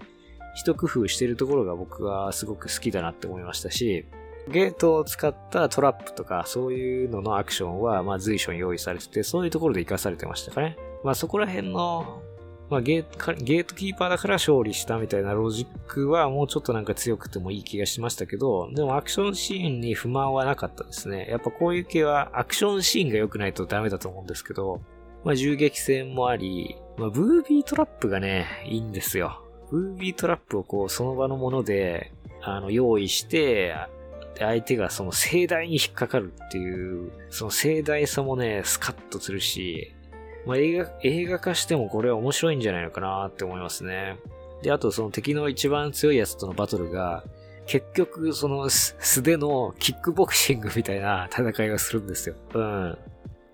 [0.54, 4.06] 一工夫してるところが僕はすごく好きだなって思いましたし、
[4.48, 10.76] ゲートを使ったトラップとか、そういうののアクションは、まあ随所に用意されてて、そういうところで活かされてましたかね。
[11.02, 12.22] まあそこら辺の、
[12.70, 21.26] まあゲーゲートキーパーだから勝利したみたいなロジックはもうちょっとなんか強くてもいい気がしましたけど、でもアクションシーンに不満はなかったですね。
[21.28, 24.80] やっぱこういう系はアクションシーンが良くないとダメだと思うんですけど、
[25.24, 29.42] まあ銃撃戦もあり、まあブービートラップがね、いいんですよ。
[29.70, 33.74] ブービートラップをこうその場のもので、あの、用意して、
[34.38, 39.94] 相手がその盛大に引っかかるっていう、その盛大さもね、スカッとするし、
[40.46, 44.18] まあ、映画、映画化してもこれは面白いんじゃないのかなって思いますね。
[44.62, 47.24] で、あとその敵の一番強いやつとのバトルが、
[47.66, 52.34] 結局その素手のキックボクシングみたいな 戦いをするんですよ。
[52.54, 52.98] うん。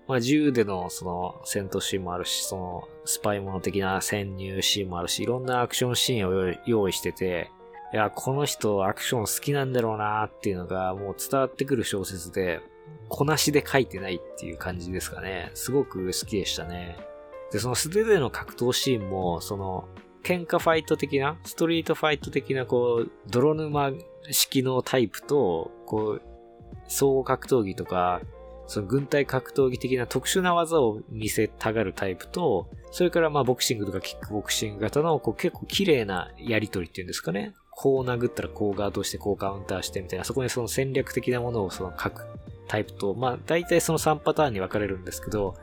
[0.07, 7.49] まあ、銃でのその戦闘シーンもあるし、そのスパイモノ的な潜入シーンもあるし、いろんなアクションシーンを用意してて、
[7.93, 12.61] いや、この人アクション好きなんだろうなっていうのがもう伝わってくる小説で、
[13.13, 15.51] こなしで書いてないっていう感じですかね。
[15.53, 16.97] すごく好きでしたね。
[17.51, 19.89] で、その素手での格闘シーンも、その、
[20.23, 23.91] 喧嘩ファイト的な、ストリートファイト的な、こう、泥沼
[24.29, 26.21] 式のタイプと、こう、
[26.87, 28.21] 総合格闘技とか、
[28.67, 37.53] その軍隊格闘技的な特殊な技を見せたがるタイプと、それからまあボクシングとかキックボクシング型のこう結構綺麗なやりとりっていうんですかね。
[37.71, 42.25] こう殴ったらこうガードしてこうカウンターしてみたいな、そこにその戦略的なものをその書く
[42.71, 45.55] タイプと、まあ大体その3パターンに分かれるんですけど、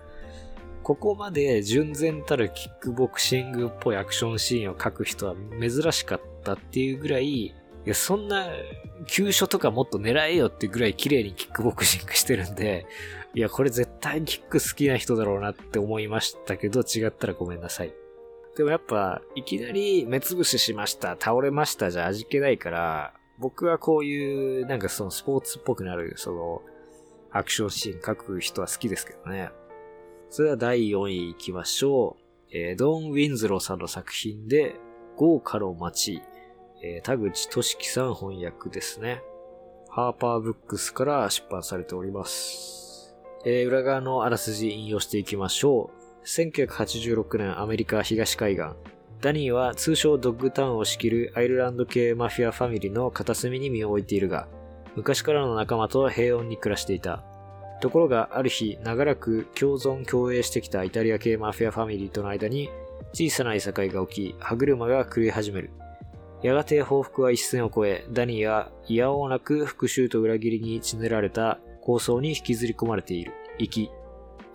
[0.83, 7.55] ここまで純然たるキックボクシングっぽいアクションシーンを書く人は珍しかったっていうぐらい、い
[7.87, 8.47] や、そんな、
[9.07, 12.85] 急所とかもっと狙えよってぐらい綺麗にキックボクシングしてるんで、
[13.35, 17.95] いや、これ絶対キック好きな人だろうなって思いましたけど、違ったらごめんなさい。
[18.57, 26.63] でもやっぱ、いきなり目つぶししました、倒れましたじゃ味気ないから、僕はこういう、なんかそのスポーツっぽくなる、その、
[27.31, 29.51] アクションシーン書く人は好きですけどね。
[30.31, 32.57] それでは第4位行きましょう。
[32.57, 34.77] えー、ドン・ウィンズローさんの作品で、
[35.17, 36.23] 豪華の街、
[36.83, 39.23] えー、田口俊樹さん翻訳ですね。
[39.91, 43.17] ハーパーブックスから出版されております。
[43.45, 45.91] えー、裏側のあらすじ引用していきましょ
[46.23, 46.25] う。
[46.25, 48.65] 1986年アメリカ東海岸。
[49.21, 54.47] ダニーは通称ドッグタウンを仕切るアイルランド系マフィアファミリーの片隅に身を置いているが、
[54.99, 57.23] 昔からの仲間と平穏に暮らしていた。
[57.81, 62.69] ところがある日、長らく共存共栄してきたイタリア系マフィアファミリーとの間に
[63.13, 65.71] 小さないさかいが起き、歯車が狂い始める。
[66.43, 73.33] やがて報復は一線を越え、ダニーは嫌おうなく復讐と裏切りに血ねられた構想に引きずり込まれている。
[73.61, 73.91] 生き、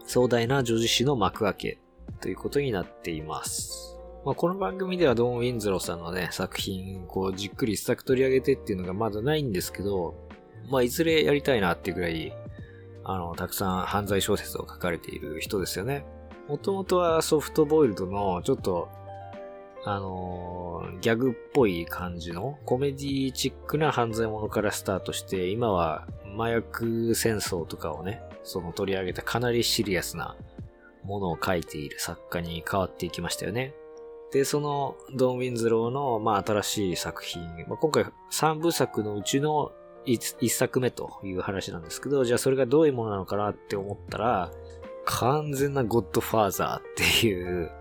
[0.06, 1.78] 壮大な女子誌の幕開け
[2.20, 3.94] ということになっています。
[4.26, 10.16] まあ、この番組ではドン・ウィンズローさんのね、作品、こう、じっくり一作取り上げてっていうのがまだないんですけど、
[10.70, 12.34] まあ、いずれやりたいなっていうぐらい、
[13.04, 16.06] あの、たくさん犯罪小説を書かれている人ですよね。
[16.48, 18.90] もともとはソフトボイルドの、ちょっと、
[19.86, 26.08] あのー、ギャグっぽい感じのコメディチックな犯罪者からスタートして、今は
[26.38, 30.36] 麻薬戦争とかをね、その取り上げたかなりシリアスな
[31.04, 33.74] ものを書いている作家に変わっていきましたよね。
[34.32, 39.72] で、そのドン・ウィンズローの、まあ、新しい作品、まあ、今回3部作のうちの
[40.06, 44.52] 1, 1作目という話なんですけど、じゃあそれがどういうものなのかなって思ったら、
[45.06, 46.82] 完全なゴッドファーザーっ
[47.22, 47.72] ていう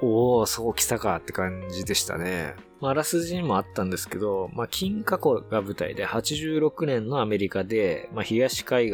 [0.00, 2.54] おお、そう来たかって感じでしたね。
[2.80, 8.92] まあ、あらすじにもあったんですけど、まあ、金過去が舞台で86年のアメリカで、まあ、東海岸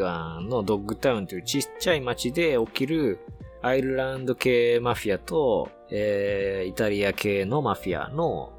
[0.49, 3.19] のドッグタウンというちっちゃい町で起きる
[3.61, 8.51] アイルランド系マフィアと、えー、イタリア系のマフィアの、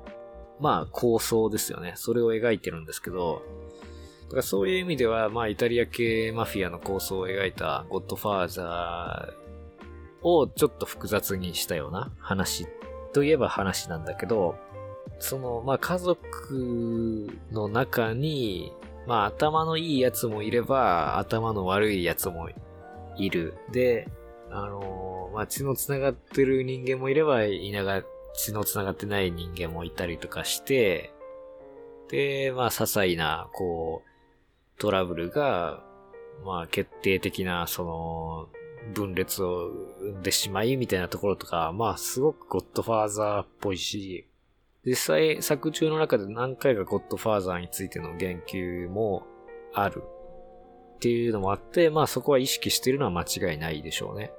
[0.61, 1.95] まあ、構想ですよね。
[1.97, 3.43] それを描いてるんですけど、
[4.27, 12.67] だからそういう意味では、まあ、イタリア系マフィアの構想を描いたゴッドファーザーをちょっと複雑にしたような話
[13.13, 14.57] といえば話なんだけど、
[15.19, 18.73] その、まあ、家族の中に、
[19.07, 22.49] まあ、頭のいいやつもいれば、頭の悪いやつも
[23.17, 23.55] いる。
[23.73, 24.09] で、
[24.51, 28.03] あのまあ、血の繋がってる人間もいれば、いなが、
[28.35, 31.13] 血の繋がってない人間もいたりとかして、
[32.09, 34.16] で、まあ、些細な、こう、
[34.79, 35.83] トラブルが、
[36.45, 38.49] まあ、決定的な、その、
[38.95, 39.69] 分裂を
[40.01, 44.27] 生んでしまいみたいなところとか、まあすごくゴッドファーザーっぽいし、
[44.85, 49.27] 実際作中の中で何回かゴッドファーザーについての言及も
[49.75, 50.05] ある
[50.97, 54.31] っていうのもあって、まあそこは意識してるのは間違いないでしょうね。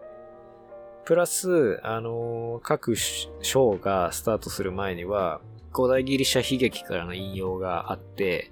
[1.05, 2.95] プラス、あの、各
[3.41, 5.41] 章がスタートする前には、
[5.73, 8.51] 古代ギリシャ悲劇からの引用があって、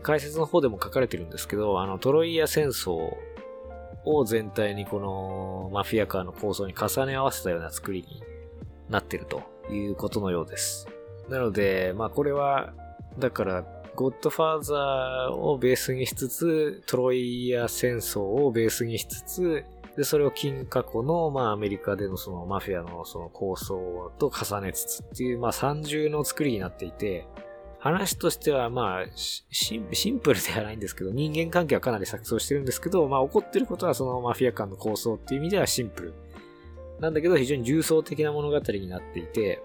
[0.00, 3.14] 解説の方でも書かれてるんですけど、あの、トロイア戦争
[4.04, 8.22] を全体にこのマフィアカーの構想に重ね合わせたような作りに
[8.88, 10.88] なってるということのようです。
[11.28, 12.72] なので、まあこれは、
[13.18, 13.64] だから、
[13.94, 19.64] ゴッドファーザーをベースにしつつ、トロイア戦争をベースにしつつ、
[19.96, 27.26] で、それを金過去の、まあアメリカでのそのマフィアのその構想と重ねつつっていう、まあ三重の作りになっていて、
[27.82, 36.14] 話としては、まあシンプルではないんですけど、人間関係はかなり錯綜してるんですけど、まあ起こってることはそのマフィア間の構想っていう意味ではシンプル。
[37.00, 39.60] なんだけど非常に重層的な物語になっていて、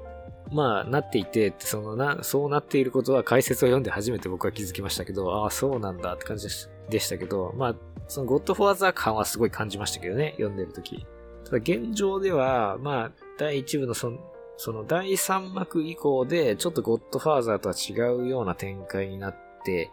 [0.51, 6.47] まあ、なっていて、そのな、そうなっていることは解説を読んで初めて僕は気づきましたけど、ああ、そうなんだって感じ
[6.89, 7.75] でしたけど、まあ、
[8.07, 11.05] そのゴッドフォーザー感はすごい感じましたけどね、読んでるとき。
[11.45, 14.19] ただ現状では、まあ、第1部のその、
[14.57, 19.91] その第3幕以降で、ちょっとゴッドファーザーとは違うような展開になって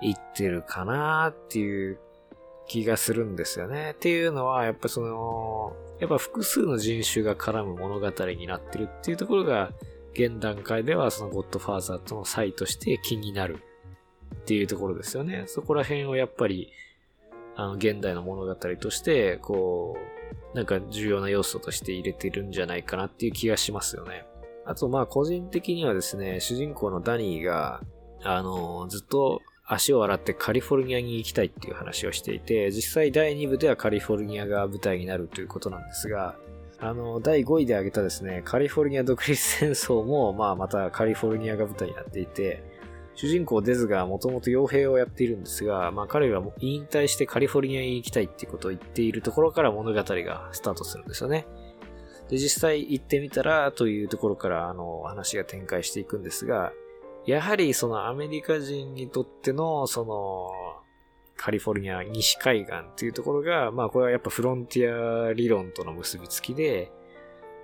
[0.00, 1.98] いってるかなっていう
[2.66, 3.92] 気がするんですよね。
[3.92, 9.72] っていうのは、やっぱその、やっぱ複数の人種が絡む物語になってるっていうところが、
[10.14, 13.62] 現段階ではそのゴッドファーザーとの差異として気になる
[14.34, 15.44] っていうところですよね。
[15.46, 16.70] そこら辺をやっぱり、
[17.56, 20.21] あの、現代の物語として、こう、
[20.54, 24.26] なんか重要な要素として入れてるんじゃないかなっていう気がしますよね。
[24.64, 27.82] あとまあ個人的にはですね、主人公のダニーが、
[28.22, 36.36] あの、ずっと足を洗ってカリフォルニアに行きたいっていう話をしていて、実際第2部ではカリフォルニアが舞台になるということなんですが、
[36.78, 42.64] あの、第5位で挙げたですね、カリフォルニア独立戦争も、まあまたカリフォルニアが舞台になっていて、
[43.14, 51.46] 主人公デズがもともと傭兵をやっているんですが、まあ彼が引退してカリフォルニアに行きたいっていうことを言っているところから物語がスタートするんですよね。
[52.28, 56.72] で、実際行ってみたらというところからあの話が展開していくんですが、
[57.26, 60.50] やはりそのアメリカ人にとってのその
[61.36, 66.90] カリフォルニア西海岸っていうところが、まあこれはやっぱフロンティア理論との結びつきで、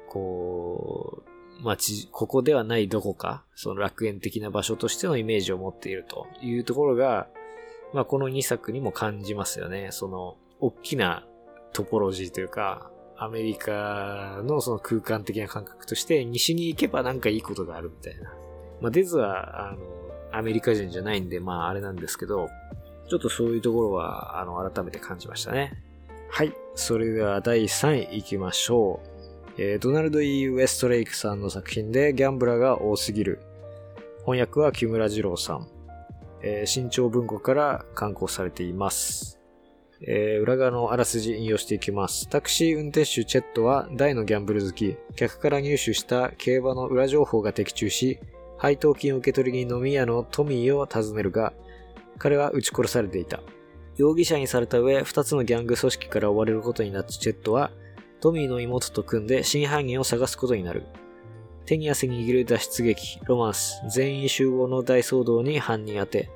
[0.09, 1.76] こう、まあ、
[2.12, 7.28] ここではないどこか、その楽園的な場所としてのイメージを持っているというところが、
[7.92, 9.88] まあこの2作にも感じますよね。
[9.90, 11.26] その、大きな
[11.72, 18.32] トポロジーというか、アメリカのその空間的な感覚として、西に行けばなんかいいことがあるみたいな。
[18.80, 19.78] まあ、デズは、あの、
[20.30, 22.48] アメリカ人じゃないんで、まああれなんですけど、
[23.09, 25.82] ちょっとそういうところは、あの、改めて感じましたね。
[26.30, 26.52] はい。
[26.74, 29.17] それでは第3位行きましょう。
[29.61, 33.40] えー、ドナルド・イー・ウェストレイクさんの作品でギャンブラーが多すぎる。
[34.20, 35.68] 翻訳は木村二郎さん。
[36.42, 39.40] えー、新潮文庫から刊行されています。
[40.00, 42.28] えー、裏側のあらすじ引用していきます。
[42.28, 44.96] タクシー運転手チェットは大のギャンブル好き。
[45.16, 48.20] 客から入手した競馬の裏情報が的中し、
[48.59, 51.52] 配当金受け取りに飲み屋のトミーを訪ねるが、
[52.18, 53.40] 彼は撃ち殺されていた。
[53.96, 57.72] 容疑者にされた上、二つのギャング組織から追われることになったチェットは、
[58.20, 60.84] トミーの妹と組んで真犯人を探すことになる。
[61.66, 66.30] 手に汗握る脱出劇、ロマンス、全員集合の大騒動に犯人当て。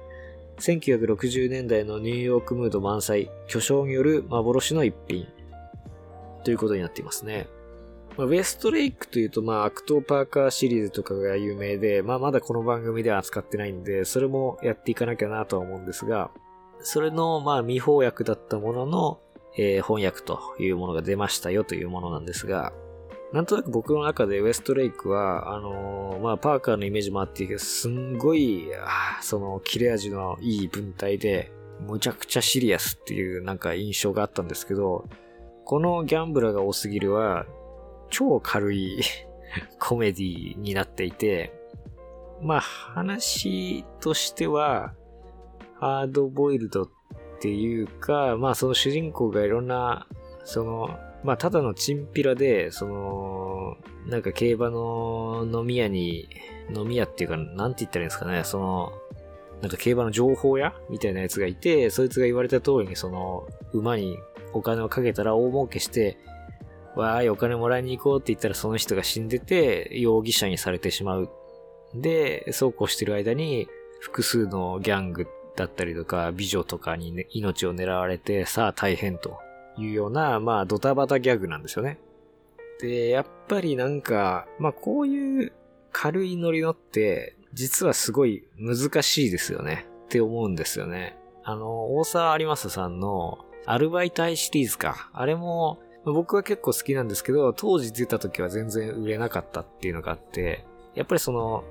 [0.59, 5.26] 1960年代のニューヨークムード満載、巨匠による幻の一品。
[6.45, 7.49] ということになっていますね。
[8.16, 16.30] まあ、ウェストレイクというと、まあ、悪党パーカーシリーズとかが有名で、まあ、まだこの番組では扱ってないんで、それもやっていかなきゃなとは思うんですが、
[16.83, 19.20] それの、まあ、未翻訳だったものの、
[19.57, 22.73] えー、翻訳というものが出ましたよというものなんですが、
[23.33, 28.67] なんとなく僕の中でウエストレイクは、あのー、まあ、パーカーのイメージもあってすんごい、
[29.23, 31.51] その、切れ味のいい文体で、
[31.81, 35.09] むちゃくちゃシリアスっていうなんか印象があったんですけど、
[35.65, 37.47] このギャンブラーが多すぎるは、
[38.11, 39.01] 超軽い
[39.81, 41.55] コメディになっていて、
[42.43, 44.95] まあ、話としては、
[45.81, 46.89] ハードボイルドっ
[47.43, 50.07] ていうか、まあその主人公がいろんな、
[50.45, 53.76] その、まあただのチンピラで、その、
[54.07, 56.28] なんか競馬の飲み屋に、
[56.72, 58.93] 飲み屋っていうか、なんて言ったらいいんですかね、その、
[59.61, 64.18] なんか競馬の情報屋みたいなやつがいて、そいつが言われた通りにその、馬に
[64.53, 66.18] お金をかけたら大儲けして、
[66.95, 71.30] わーい、お金もらいに行こうって言ったらその人が死んでて、容疑者にされてしまう。
[71.95, 73.66] で、そうこうしてる間に、
[74.01, 75.26] 複数のギャング
[75.57, 79.39] だったりとか、美女とかに、ね、命を狙われて、さあ大変と
[79.77, 81.99] いうような、まあ、ドタバタギャグなんですよね。
[82.81, 85.53] で、やっぱりなんか、まあ、こういう
[85.93, 89.87] 軽いノリのって、実はすごい難しいですよね。
[90.07, 91.17] って思うんですよね。
[91.45, 95.11] あの、大沢有正さんの、アルバイトアイシリーズか。
[95.13, 101.65] あれも、僕は結構好きなんですけど、当時出た時は全然売れなかったっていうのがあって、やっぱりその、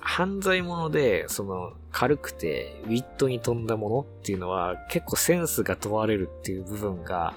[0.00, 7.34] 犯罪者で、その、軽くて、ウィットに富んだものっていうのは、結構センスが問われるっていう部分が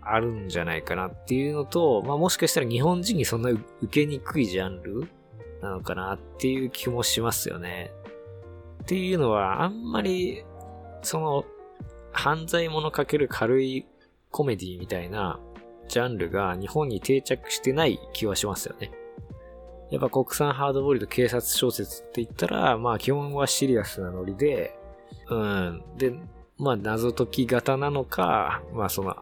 [0.00, 5.08] あるんじゃないかなっていうのと、まあもしかしたら日本人にそんな受けにくいジャンル
[5.62, 7.92] なのかなっていう気もしますよね。
[8.82, 10.44] っていうのは、あんまり、
[11.02, 11.44] その、
[12.12, 13.86] 犯罪者かける軽い
[14.30, 15.40] コメディみたいな
[15.88, 18.90] ジャンルが日本に定着してない気はしますよね。
[19.92, 24.74] やっぱ国産ハードボイルド警察小説って言ったら、まあ基本はシリアスなノリで、
[25.28, 25.82] うん。
[25.98, 26.14] で、
[26.56, 29.14] まあ謎解き型なのか、まあその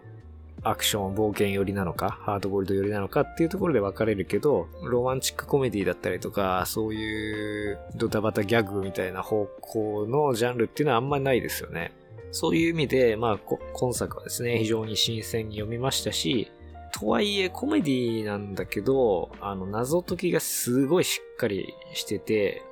[0.62, 11.92] アクション冒険寄りなのか、ハードボイルド寄りなのかっていうところで分かれるけど、ロマンチックコメディだったりとか、そういうドタバタギャグみたいな方向のジャンルっていうのはあんまりないですよね。
[12.30, 13.38] そういう意味で、まあ、
[13.72, 16.52] 今作はですね、非常に新鮮に読みましたし、
[16.92, 22.62] とはいえコメディなんだけど、あの、謎解きがすごいしっかりしてて、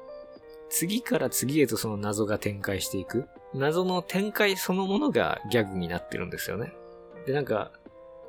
[0.68, 3.26] 次から次へとその謎が展開していく。
[3.54, 6.72] 謎の展開そのものがギャグになってるんですよね。
[7.26, 7.72] で、なんか、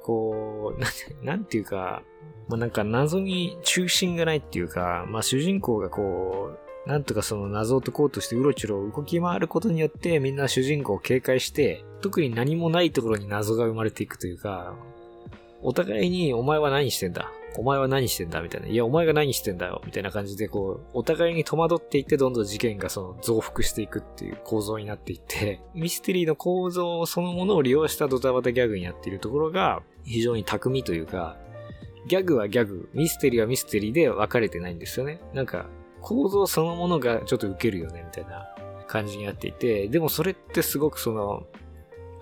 [0.03, 2.03] こう、なんて、なんていうか、
[2.47, 6.51] まあ、なんか謎に中心がないっていうか、まあ、主人公がこ
[6.85, 14.75] う、なんとかその謎を解こうとしてうろちょろ動き回ることによってみんな主人公を警戒して、特に何もないところに謎が生まれていくというか、
[15.61, 17.31] お互いにお前は何してんだ？
[17.57, 18.41] お前は何してんだ？
[18.41, 18.67] みたいな。
[18.67, 19.81] いや、お前が何してんだよ？
[19.85, 31.37] みたいな感じで、こう、お互いに戸惑っていって、どんどん事件がその増幅していくっていう構造になっていって、 ミステリーの構造そのものを利用したドタバタギャグになっているところが、非常に巧みというか、
[32.07, 35.19] ギャグはギャグ、ミステリーはミステリーで分かれてないんですよね。
[35.33, 35.67] なんか、
[36.01, 38.55] 構造そのものがちょっと受けるよね、みたいな
[38.87, 41.43] 感じになっていて、でもそれってすごくその、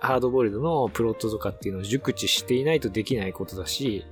[0.00, 4.06] ハードボイルドのプロットとかっていうのを熟知していないとできないことだし、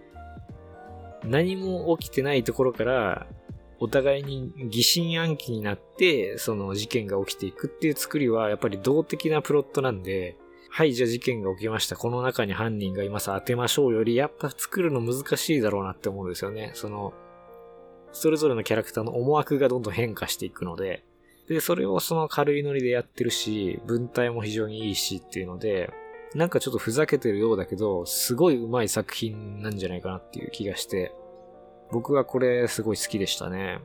[1.24, 3.26] 何も起きてないところから、
[3.78, 10.36] お互いに疑心暗鬼になって、その事件が起きていくっていう作りは、やっぱり動的なプロットなんで、
[10.70, 11.96] はい、じゃあ事件が起きました。
[11.96, 13.26] この中に犯人がいます。
[13.26, 16.72] 当てましょうより、やっぱ作るの難しいだろうなって思うんですよね。
[16.74, 17.14] その、
[18.12, 21.04] それぞれのキャラクターの思惑がどんどん変化していくので、
[21.48, 25.90] で、それをその軽いノリでやってるし、文体も非常にいいしっていうので、
[26.34, 31.12] なんかちょっとふざけてるようだけど、すごい上手い作品なんじゃないかなっていう気がして、
[31.92, 33.78] 僕はこれすごい好きでしたね。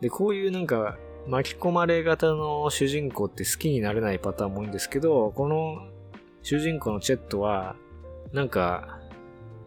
[0.00, 0.98] で、こういうなんか
[1.28, 5.88] 巻き込まれ型の主人公って好きになれないパターンも多いんですけど、この
[6.42, 7.76] 主人公のチェットは、
[8.32, 9.00] なんか、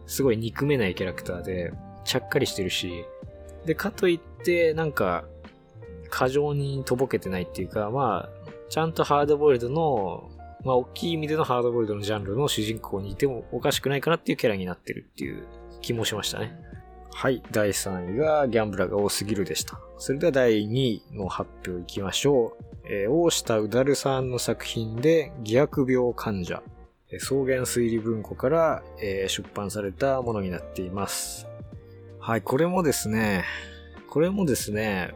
[0.06, 1.72] すごい憎めないキャラクターで、
[2.04, 3.04] ちゃっかりしてるし、
[3.66, 5.24] で、かといって、なんか、
[6.10, 10.30] 過剰にとぼけてないっていうか、まあ、ちゃんとハードボイルドの、
[10.64, 15.46] まあ、大きい意味でのハードボイルドのジャンルの主人公にいてもおかしくないかなっていうキャラになってるっていう
[15.80, 16.70] 気もしましたね。
[17.12, 17.42] はい。
[17.50, 19.78] 第3位がギャンブラーが多すぎるでした。
[19.98, 22.64] それでは第2位の発表いきましょう。
[22.84, 26.62] えー、大下うだるさんの作品で、偽悪病患者、
[27.18, 31.46] 草原推理文庫から、えー、出版されたものになっています。
[32.20, 33.44] はい、これもですね、
[34.08, 35.12] これもですね、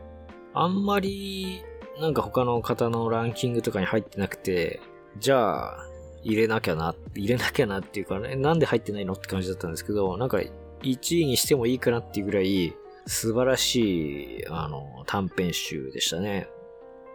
[0.55, 1.63] あんまり、
[2.01, 4.81] なんか他の方のランキングとかに入ってなくて、
[5.19, 5.87] じゃあ、
[6.23, 10.39] 入れなきゃな、入れなきゃなっていうかね、なんで入ってないのって感じだったんですけど、なんか
[10.83, 12.75] 1位にしてもいいかなっていうぐらい、
[13.07, 16.49] 素晴らしい、あの、短編集でしたね。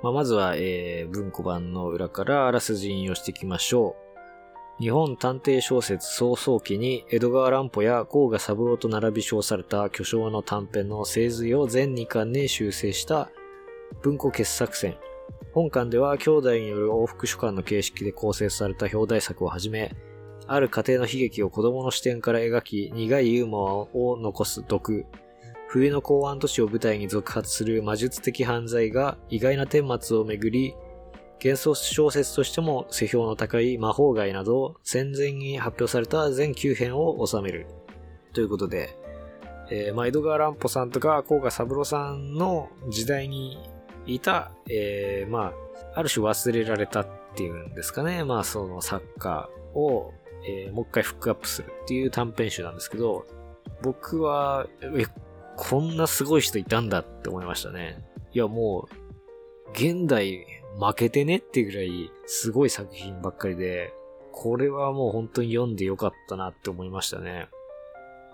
[0.03, 4.08] まあ、まずは、えー、文庫版の裏からあらすじ引用していきましょう。
[4.79, 13.29] 日本探偵小説創創期に江戸川乱歩や甲賀三郎と並び称された巨匠の短編の精髄を全2巻に修正した
[14.01, 14.95] 文庫傑作選。
[15.53, 19.93] 本巻では兄弟による往復書簡の形式で構成された表題作をはじめ、
[20.47, 25.05] ある家庭の悲劇を子供の視点から描き、苦いユーモアを残す毒、
[25.67, 30.73] 冬の港湾都市を舞台に続発する魔術的犯罪が意外な顛末をめぐり、
[31.43, 37.67] 幻想小説としても世評の高い魔法街など戦前に発表された全9編を収める。
[38.33, 38.95] ということで、
[39.71, 43.69] えー、まあ、江戸川乱歩さんとか、甲賀三郎さんの時代に
[44.05, 45.53] いた、えー、ま
[45.93, 48.23] あ、ある種忘れられたっていうんですかね。
[48.23, 50.11] まあ、その作家を、
[50.47, 53.25] えー、もう一回フックアップするっていう短編集なんですけど、
[53.81, 55.05] 僕は、え、
[55.55, 58.03] こんなすごい人いたんだって思いましたね。
[58.33, 60.45] いやもう、現代
[60.79, 63.93] 負けてねっていうぐらいすごい作品ばっかりで、
[64.31, 67.49] これはもう本当に読んでよかったなって思いましたね。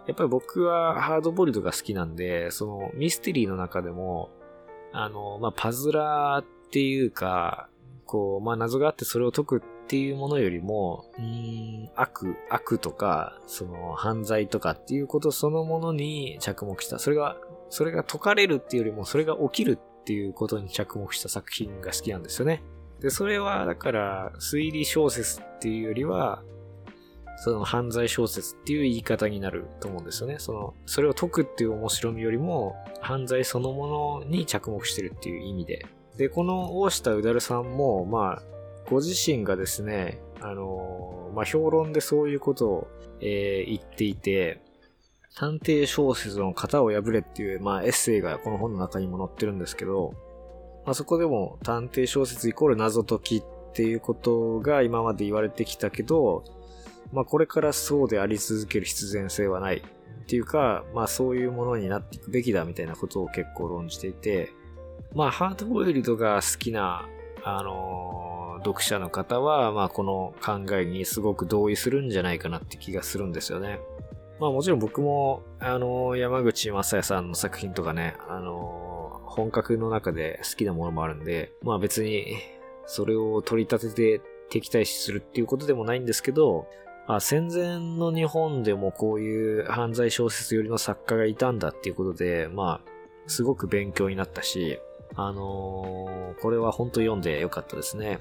[0.08, 4.30] やっぱり僕はハードボイルドが好きなんで、そのミステリーの中でも、
[4.92, 7.70] あの、まあ、パズラーっていうか、
[8.06, 17.00] こう、まあ、謎があってそれを解くっていうものよりも、うん、悪、悪とか、その犯罪とかっていうことそのものに着目した。
[17.00, 17.38] それが、
[17.70, 22.62] それが解かれるっていうよりも、それが起きるっていうことに着目した作品が好きなんですよね。
[23.00, 26.44] で、それは、だから、推理小説っていうよりは、
[27.38, 30.36] その犯罪小説っていう言い方になると思うんですよね。
[30.38, 35.88] その、それを解くっていう面白みよりも、犯罪そのものに着目してるっていう意味で。
[36.18, 38.44] で、この大下うだるさんも、まあ、
[38.88, 42.88] ご自身がですね、あのまあ、評論でそういうことを、
[43.20, 44.62] えー、言っていて、
[45.36, 50.14] 探偵小説の型を破れっていう、まあ、エッセイがこの本の中にも載ってるんですけど、
[50.86, 56.46] まあ、そこでも探偵小説イコール謎解きっていうことが今まで言われてきたけど、
[57.12, 64.54] まあ、これからそうであり続ける必然性はないっていうか、まあ、そういうものになっていくべきだみたいなことを結構論じていて、
[65.14, 67.08] まあ、ハードボイルドが好きな、
[67.44, 73.80] あのー読者の方は、まあこの考えにすごく同意するんじゃないかなって気がするんですよね。
[74.40, 82.38] まあもちろん僕も、あの、山口正也さんの作品とかね、あの、本格の中で好きなものもあるんで、まあ別に、
[82.86, 86.68] それを取り立てて敵対視するっていうことでもないんですけど、
[87.08, 92.90] あ戦前の日本でもこういう犯罪小説寄りの作家がいたんだっていうことで、まあ、
[93.28, 94.80] すごく勉強になったし、
[95.16, 98.20] あのー、これは本当読んでよかったですね。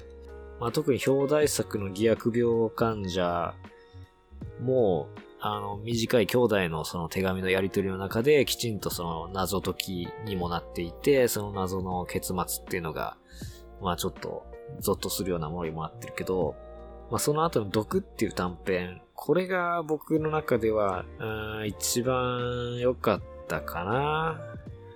[0.59, 3.53] まあ、特に表題作の偽薬病患者
[4.61, 5.07] も、
[5.39, 13.17] あの、短い兄弟のその手紙のやり取りの中できちんとその謎解きにもなっていて、その謎の結末っていうのが、
[13.81, 14.45] まあちょっと
[14.79, 16.55] ゾッとするようなものにもなってるけど、
[17.11, 21.05] まあその後の毒っていう短編、これが僕の中では、
[21.65, 24.39] 一番良かったかな。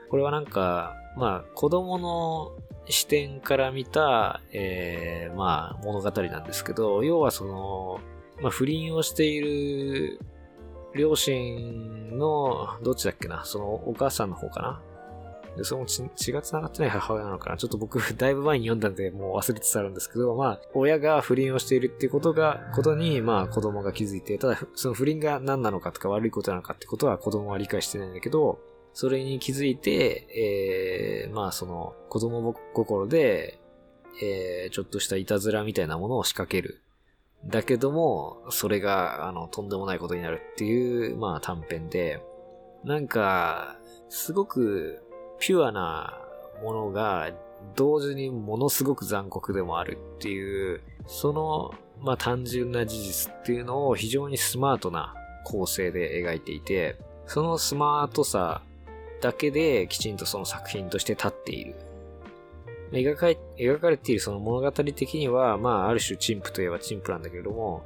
[0.10, 2.52] これはなんか、まあ、子供の
[2.88, 8.00] 視点から見た、えー、まあ、物語なんですけど、要はその、
[8.42, 10.20] まあ、不倫をしている
[10.96, 14.82] 両親の、どっちだっけな、そのお母さんの方かな？
[15.58, 17.58] で、その血が繋がってない母親なのかな？
[17.58, 28.60] ちょっと僕、 だいぶ前に読んだんで、もう忘れつつあるんですけど、まあ、親が不倫をしているっていうことが、ことに、まあ、子供が気づいて、ただ、その不倫が何なのかとか悪いことなのかってことは子供は理解してないんだけど、
[28.94, 33.60] それに気づいて、えー、まあその子供心で、
[34.22, 36.82] えー、ちょっとしたいたずらみたいなものを仕掛ける。
[37.46, 42.22] だけども、それが、あの、とんでもないことになるっていう、まあ短編で、
[42.84, 43.78] なんか、
[44.10, 45.02] すごく
[45.40, 46.20] ピュアな
[46.64, 47.32] ものが、
[47.76, 55.14] 同時にものすごく残酷でもあるっていう、その、まあ単純な事実っていうのを非常にスマートな
[55.46, 58.62] 構成で描いていて、そのスマートさ
[59.22, 61.76] だけできちんとその作品として立っている。
[62.92, 63.28] 描か
[63.58, 67.84] 描かれているその物語的には、まあ、ある種陳腐といえば陳腐なんだけれども、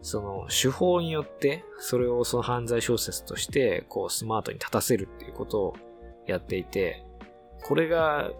[0.00, 5.76] その手法によって、それをその犯罪小説として、こう、スマートに立たせるっていうことを
[6.26, 7.04] やっていて、
[7.64, 8.30] これが、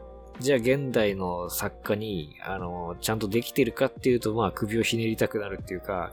[0.41, 6.13] じゃあ現代の作家に、あの、ちゃんとできてるかっていうと、まあ、首をひねりたくなるっていうか、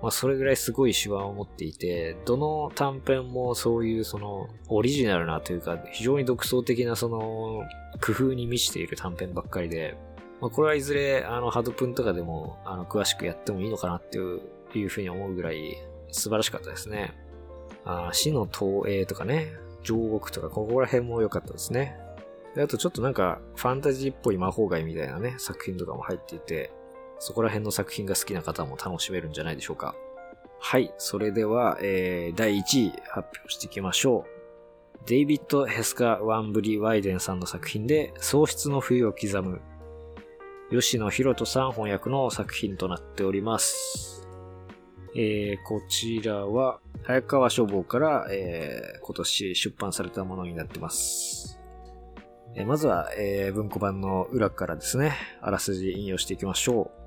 [0.00, 7.62] まあ、それぐらいすごい手腕を持っていて、どの短編もそういうその、オリジナルなというか、非常に独創的なその、
[8.00, 9.96] 工夫に満ちている短編ばっかりで、
[10.40, 14.40] まあ、これはいずれ、あの、ハドプンとかでも、あの、詳しくやってもいいのかなっていう、
[14.74, 15.78] いうふうに思うぐらい、
[16.10, 17.14] 素晴らしかったですね。
[17.84, 21.96] あ死の投影とかね、上国とか、ここら辺も良かったですね。
[22.54, 26.72] であとちょっとなんか、ファンタジーっぽい魔法界みたいなね、作品とかも入っていて、
[27.18, 29.94] そこら辺の作品が好きな方も楽しめるんじゃないでしょうか。
[30.58, 30.92] はい。
[30.98, 34.33] それでは、えー、第1位発表していきましょう。
[35.06, 39.60] デイビッド・ヘスカ・ワンブリ・ワイデンさんの作品で、喪失の冬を刻む、
[40.70, 44.26] 吉野博人さん翻訳の作品となっております。
[45.14, 51.60] えー、こちらは、早川書房から、えー、今年出版されたものになってます。
[52.56, 57.03] えー、まずは、えー、文庫版の裏からですね、あらすじ引用していきましょう。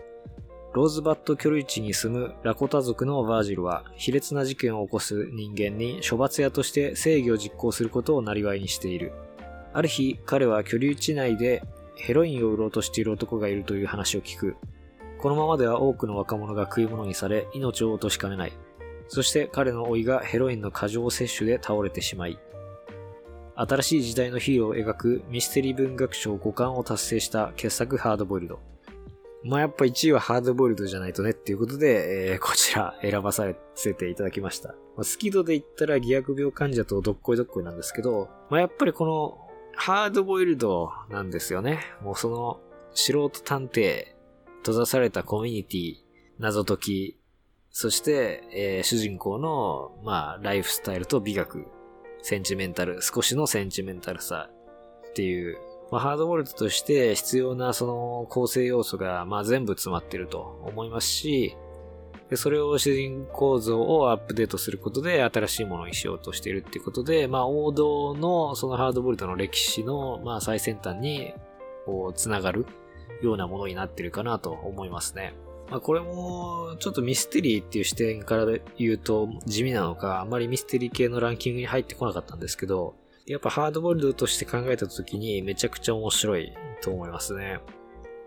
[0.74, 9.14] ローズバット居留地に住むラコタ族のバージルは、卑劣な事件を起こす人間に処罰屋として正義を実行することを生りにしている。
[9.74, 11.64] ある日、彼は居留地内で
[11.96, 14.56] ヘロインを売ろうとしている男がいるという話を聞く。
[15.20, 18.54] このままでは多くの若者が食い物にされ、命を落としかねない。
[19.08, 22.38] そして彼の老いがヘロインの過剰摂取で倒れてしまい、
[23.56, 28.60] 新しい時代のヒーローを描くミステリー文学賞5冠を達成した傑作ハードボイルド。
[29.44, 34.70] まあやっぱ1位はハードボイルドじゃないとねっていうことで、えー、こちら選ばさせていただきました。
[34.70, 39.38] まあ、スキドで言ったら偽薬病患者とどっこいどっこいなんですけど、まあやっぱりこの
[39.76, 41.80] ハードボイルドなんですよね。
[42.02, 42.60] もうその
[42.94, 44.16] 素人探偵、
[44.60, 45.96] 閉ざされたコミュニティ、
[46.40, 47.18] 謎解き、
[47.70, 51.68] そして、えー、主人公の、まあ、ライフスタイルと美学、
[52.24, 54.50] センチメンタル、少しのセンチメンタルさ
[55.10, 55.58] っていう
[55.92, 61.56] まあ、ハードボルトとして必要なその構成要素が、まあ、全部詰まってると思いますし、
[62.30, 71.34] でそれを主人公像をアップデートすることで新しいものにしようとしているっていうことで、まあ、王道のそのハードボルトの歴史の、まあ、最先端に、
[71.86, 72.66] こう、つながる
[73.22, 75.34] ようなものになってるかなと思いますね。
[75.70, 78.46] まあ、これも、ちょっとミステリーっていう視点から
[78.78, 82.96] 言うと地味なのか、あまりミステリー系のランキングに入ってこなかったんですけど、
[83.28, 87.60] やっぱハードボイルドとして考えた時にめちゃくちゃ面白いと思いますね。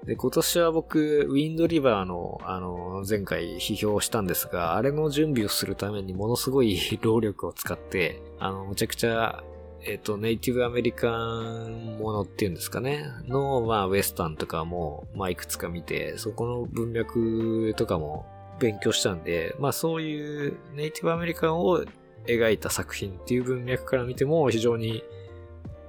[0.05, 9.43] で、今年は僕、ウィンドリバーの、あの、前回批評したんですが、あれの準備をするためにものすごい労力を使って、あの、むちゃくちゃ、
[9.83, 18.27] えっ、と、ネイティブアメリカンものっていうんですかね、の、まあ、ウエスタンとかも、まあ、いくつか見て、そこの文脈とかも
[18.59, 21.85] 勉強したんで、まあ、そういうネイティブアメリカンを
[22.27, 25.03] 描いた作品っていう文脈から見ても非常に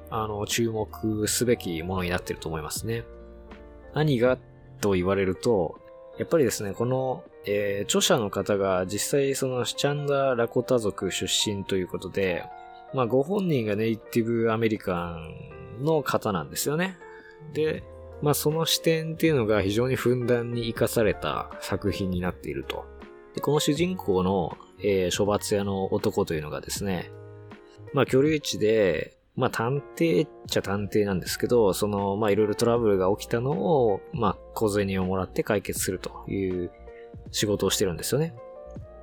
[0.10, 3.04] あの注目すべきものになってると思いますね。
[3.94, 4.38] 何が
[4.82, 5.80] と言われると、
[6.18, 12.44] やっぱりですね、この、えー、著者の方が実際そのシチャンダ・ラコタ族出身ということで、
[12.94, 15.18] まあご本人がネイティブアメリカ
[15.80, 16.98] ンの方なんですよね。
[17.54, 17.84] で、
[18.22, 22.86] まあその視点っていうのが非常にふんだんに活かされた作品になっていると。
[23.36, 27.12] で、この主人公の、えー、処罰屋の男というのがですね、
[27.94, 36.72] まあ、居留地で、まあ、探偵っちゃ探偵なんですけど、その、まあ、いろいろトラブルが起きたのを、まあ、小銭をもらって解決するという
[37.32, 38.34] 仕事をしてるんですよね。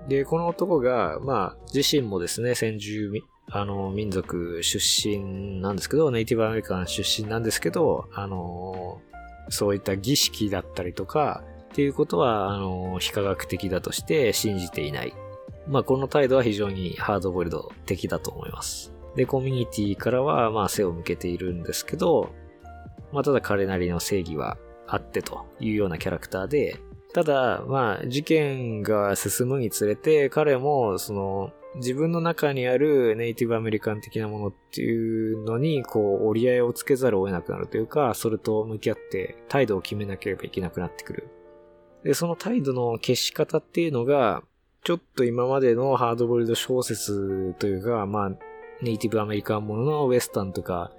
[0.09, 3.11] で、この男が、まあ、自身もですね、先住
[3.51, 9.01] あの、民族出身なんですけど、ネイティブアメリカン出身なんですけど、あの、
[9.49, 15.15] そういった儀式だったりとか、っていうことは、あの、非科学的だとして信じていない。
[15.67, 18.93] まあ、この態度は非常にハードボイルド的だと思います。
[19.17, 22.31] で、コミュニティからは、まあ、背を向けているんですけど、
[23.13, 26.79] まあ、ただ彼なりの正義はあってというようなキャラクターで、
[27.13, 41.29] ただ、まあ、事件が進むにつれて、彼も、その、自分の中にあるネイティブアメリカン的なものっていうのに、こう、折り合いをつけざるを得なくなるというか、それと向き合って態度を決めなければいけなくなってくる。
[42.05, 44.43] で、その態度の消し方っていうのが、
[44.85, 48.31] ちょっと今までのハードボイルド小説というか、まあ、
[48.81, 50.93] ネイティブアメリカンもののウエスタンとか、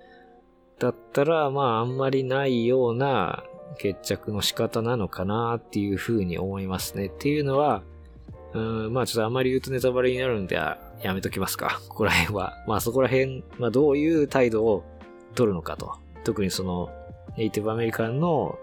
[0.77, 3.43] だったら、まあ、あんまりないような
[3.77, 7.07] 決着の仕方なのかなっていうふうに思いますね。
[7.07, 7.83] っていうのは、
[8.53, 10.77] うん、まあちょっとあんまり言うとネタバレになるんで、や
[11.13, 11.79] めときますか。
[11.89, 12.53] ここら辺は。
[12.67, 14.83] まあそこら辺、まあどういう態度を
[15.35, 15.97] 取るのかと。
[16.23, 16.89] 特にその、
[17.37, 18.57] ネイティブアメリカンの、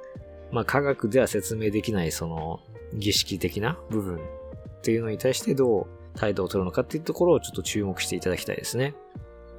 [0.53, 2.61] まあ科学では説明できないその、
[2.95, 5.87] 儀式的な部分っていうのに対してどう
[6.17, 8.95] 態度を取るのかっていうところをちょっと注目していただきたいですね。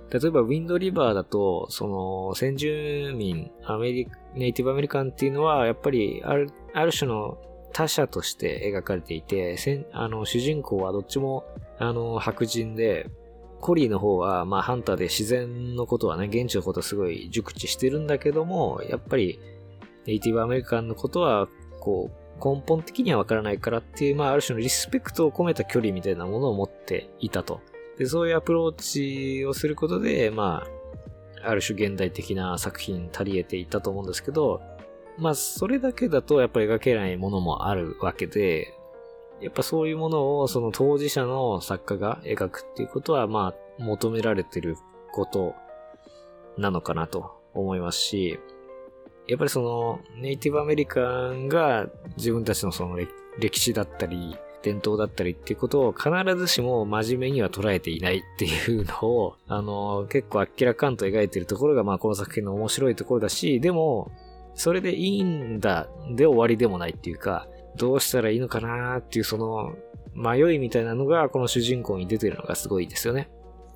[0.09, 7.37] 例えば、ウィンドリバーだと、その、先住民、アメリネイティブアメリカンっていうのは、やっぱり、ある、ある種の
[7.73, 11.43] 他者として描かれていて、せんあの、主人公はどっちも、
[11.77, 13.09] あの、白人で、
[13.59, 19.39] コリーの方は、まあ、ハンターで自然のことはね、現地のことはすごい熟知してるんだけども、やっぱり、
[20.07, 21.47] ネイティブアメリカンのことは、
[21.79, 27.61] こう、根本的にはわからないからっていう、まあ、ある種のリスペクトを込めた距離みたいなものを持っていたと。
[27.97, 30.63] で、そういうアプローチをすることで、ま
[31.43, 34.61] あ、ある種現代的な作品足り得ていたと思うんですけど、
[35.17, 38.73] まあ、それだけだとやっぱり描けないものもあるわけで、
[39.41, 44.77] やっぱそういうものをその当事者の作家が描くっていうことは、まあ、求められてる
[45.11, 45.55] こと
[46.57, 48.39] なのかなと思いますし、
[49.27, 52.97] やっぱりそのネイティブアメリカンが自分たちのその
[53.39, 64.11] 歴史だったり、伝統だったりっていうことを必ずしも真面目には捉えていないっていうのを、あの、結構あっけらかんと描いてるところが、まあこの作品の面白いところだし、でも、
[64.55, 67.47] それでいいんだで終わりでもないっていうか、
[67.77, 69.75] どうしたらいいのかなっていうその
[70.15, 73.29] 迷いみたいなのがこの主人公に出てるのがすごいですよね。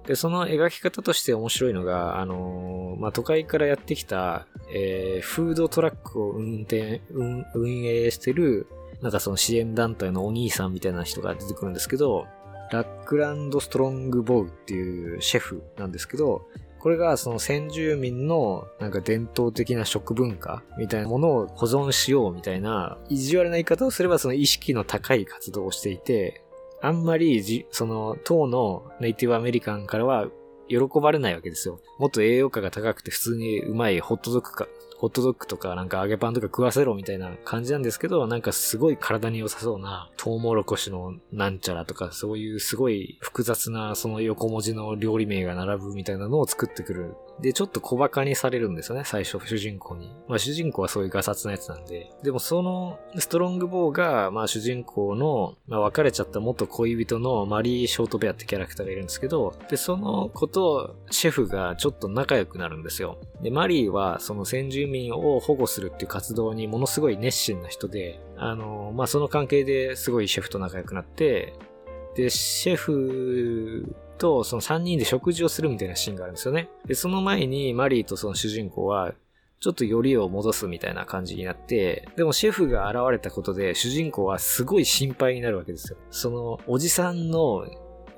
[0.08, 8.68] で、その描き方として面白いのが、あのー、まあ、都会からやってきた、えー、フードトラックを運転、運、運営してる
[9.02, 12.28] なんかその支援団体のお兄さんみたいな人が出てくるんですけど、
[12.72, 16.47] ラックランドストロングボウっていうシェフなんですけど、
[16.80, 26.41] これがその先住民のなんか伝統的な食文化みたいなものを保存しようみたいな意地悪な言い方をすればその意識の高い活動をしていて、
[26.82, 30.28] あんまりじ、その当のネイティブアメリカンからは
[30.68, 31.80] 喜ばれないわけですよ。
[32.00, 34.68] もっと栄養価が高くて普通にうまいホットドッグか、
[35.02, 50.14] ホットドッグとかなんか揚げパンとか食わせろみたいな感じなんですけど、なんかすごい体に良さそうなトウモロコシのなんちゃらとかそういうすごい複雑なその横文字の料理名が並ぶみたいなのを作ってくるで、ちょっと小馬鹿にされるんですよね、最初、主人公に。
[50.28, 52.12] まあ主人公はそういうガサツなやつなんで。
[52.22, 63.18] でもその、ストロングボーが、まあ主人公の、まあ別れちゃった元恋人のマリー・ショートベアってキャラクターがいるんですけど、で、その子とシェフがちょっと仲良くなるんですよ。
[63.41, 71.54] で、マリーはその先住民を保護するっていう活動にものすごい熱心な人で、あの、まあその関係ですごいシェフと仲良くなって、
[72.16, 76.70] で、シェフとその3人で食事をするみたいなシーンがあるんですよね。
[76.86, 79.14] で、その前にマリーとその主人公は、
[79.62, 86.00] ちょっとよりを戻すみたいな感じになって、でもシェフが現れたことで主人公はすごい心配になるわけですよ。
[86.10, 87.68] そのおじさんの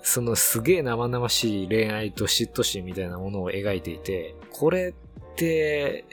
[0.02, 6.06] そのすげえ生々しい恋愛と嫉妬心みたいなものを描いていて、これって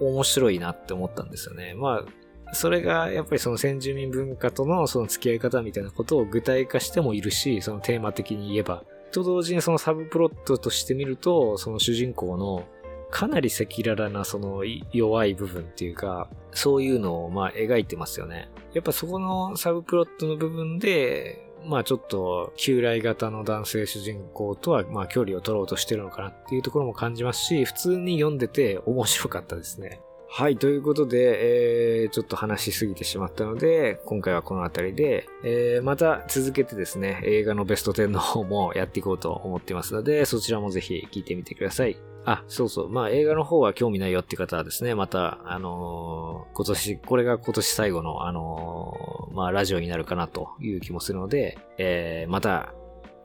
[0.00, 1.74] 面白いなって思ったんですよね。
[1.74, 2.04] ま
[2.50, 12.66] あ、それがやっぱりその先住民文化とのその付き合い方みたいなことを具体化してもいるし、そのテーマ的に言えばと同時にそのサブプロットとして見ると、その主人公の
[13.10, 18.50] かなり赤裸々なその弱い部分っていうか、そういうのをまあ描いてますよね。
[18.74, 30.00] やっぱそこのサブプロットの部分で、まあちょっと旧来型の男性主人公とはまあ距離を取ろうとしてるのかなっていうところも感じますし、普通に読んでて面白かったですね。
[30.30, 41.98] はい、ということで、えー、ちょっと話しすぎてしまったので、今回はこの辺りで、えー、また続けてですね、映画のベスト10の方もやっていこうと思ってますので、そちらもぜひ聞いてみてください。
[42.30, 42.88] あ、そうそう。
[42.90, 52.74] まあ映画の方は興味ないよって方はですね、また、あのー、今年、これが今年最後の、あのー、まあラジオになるかなという気もするので、えー、また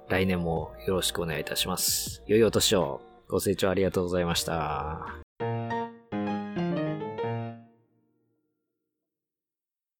[0.07, 2.23] 来年もよろしくお願いいたします。
[2.27, 3.01] 良いお年を。
[3.27, 5.32] ご清聴ありがとうございました。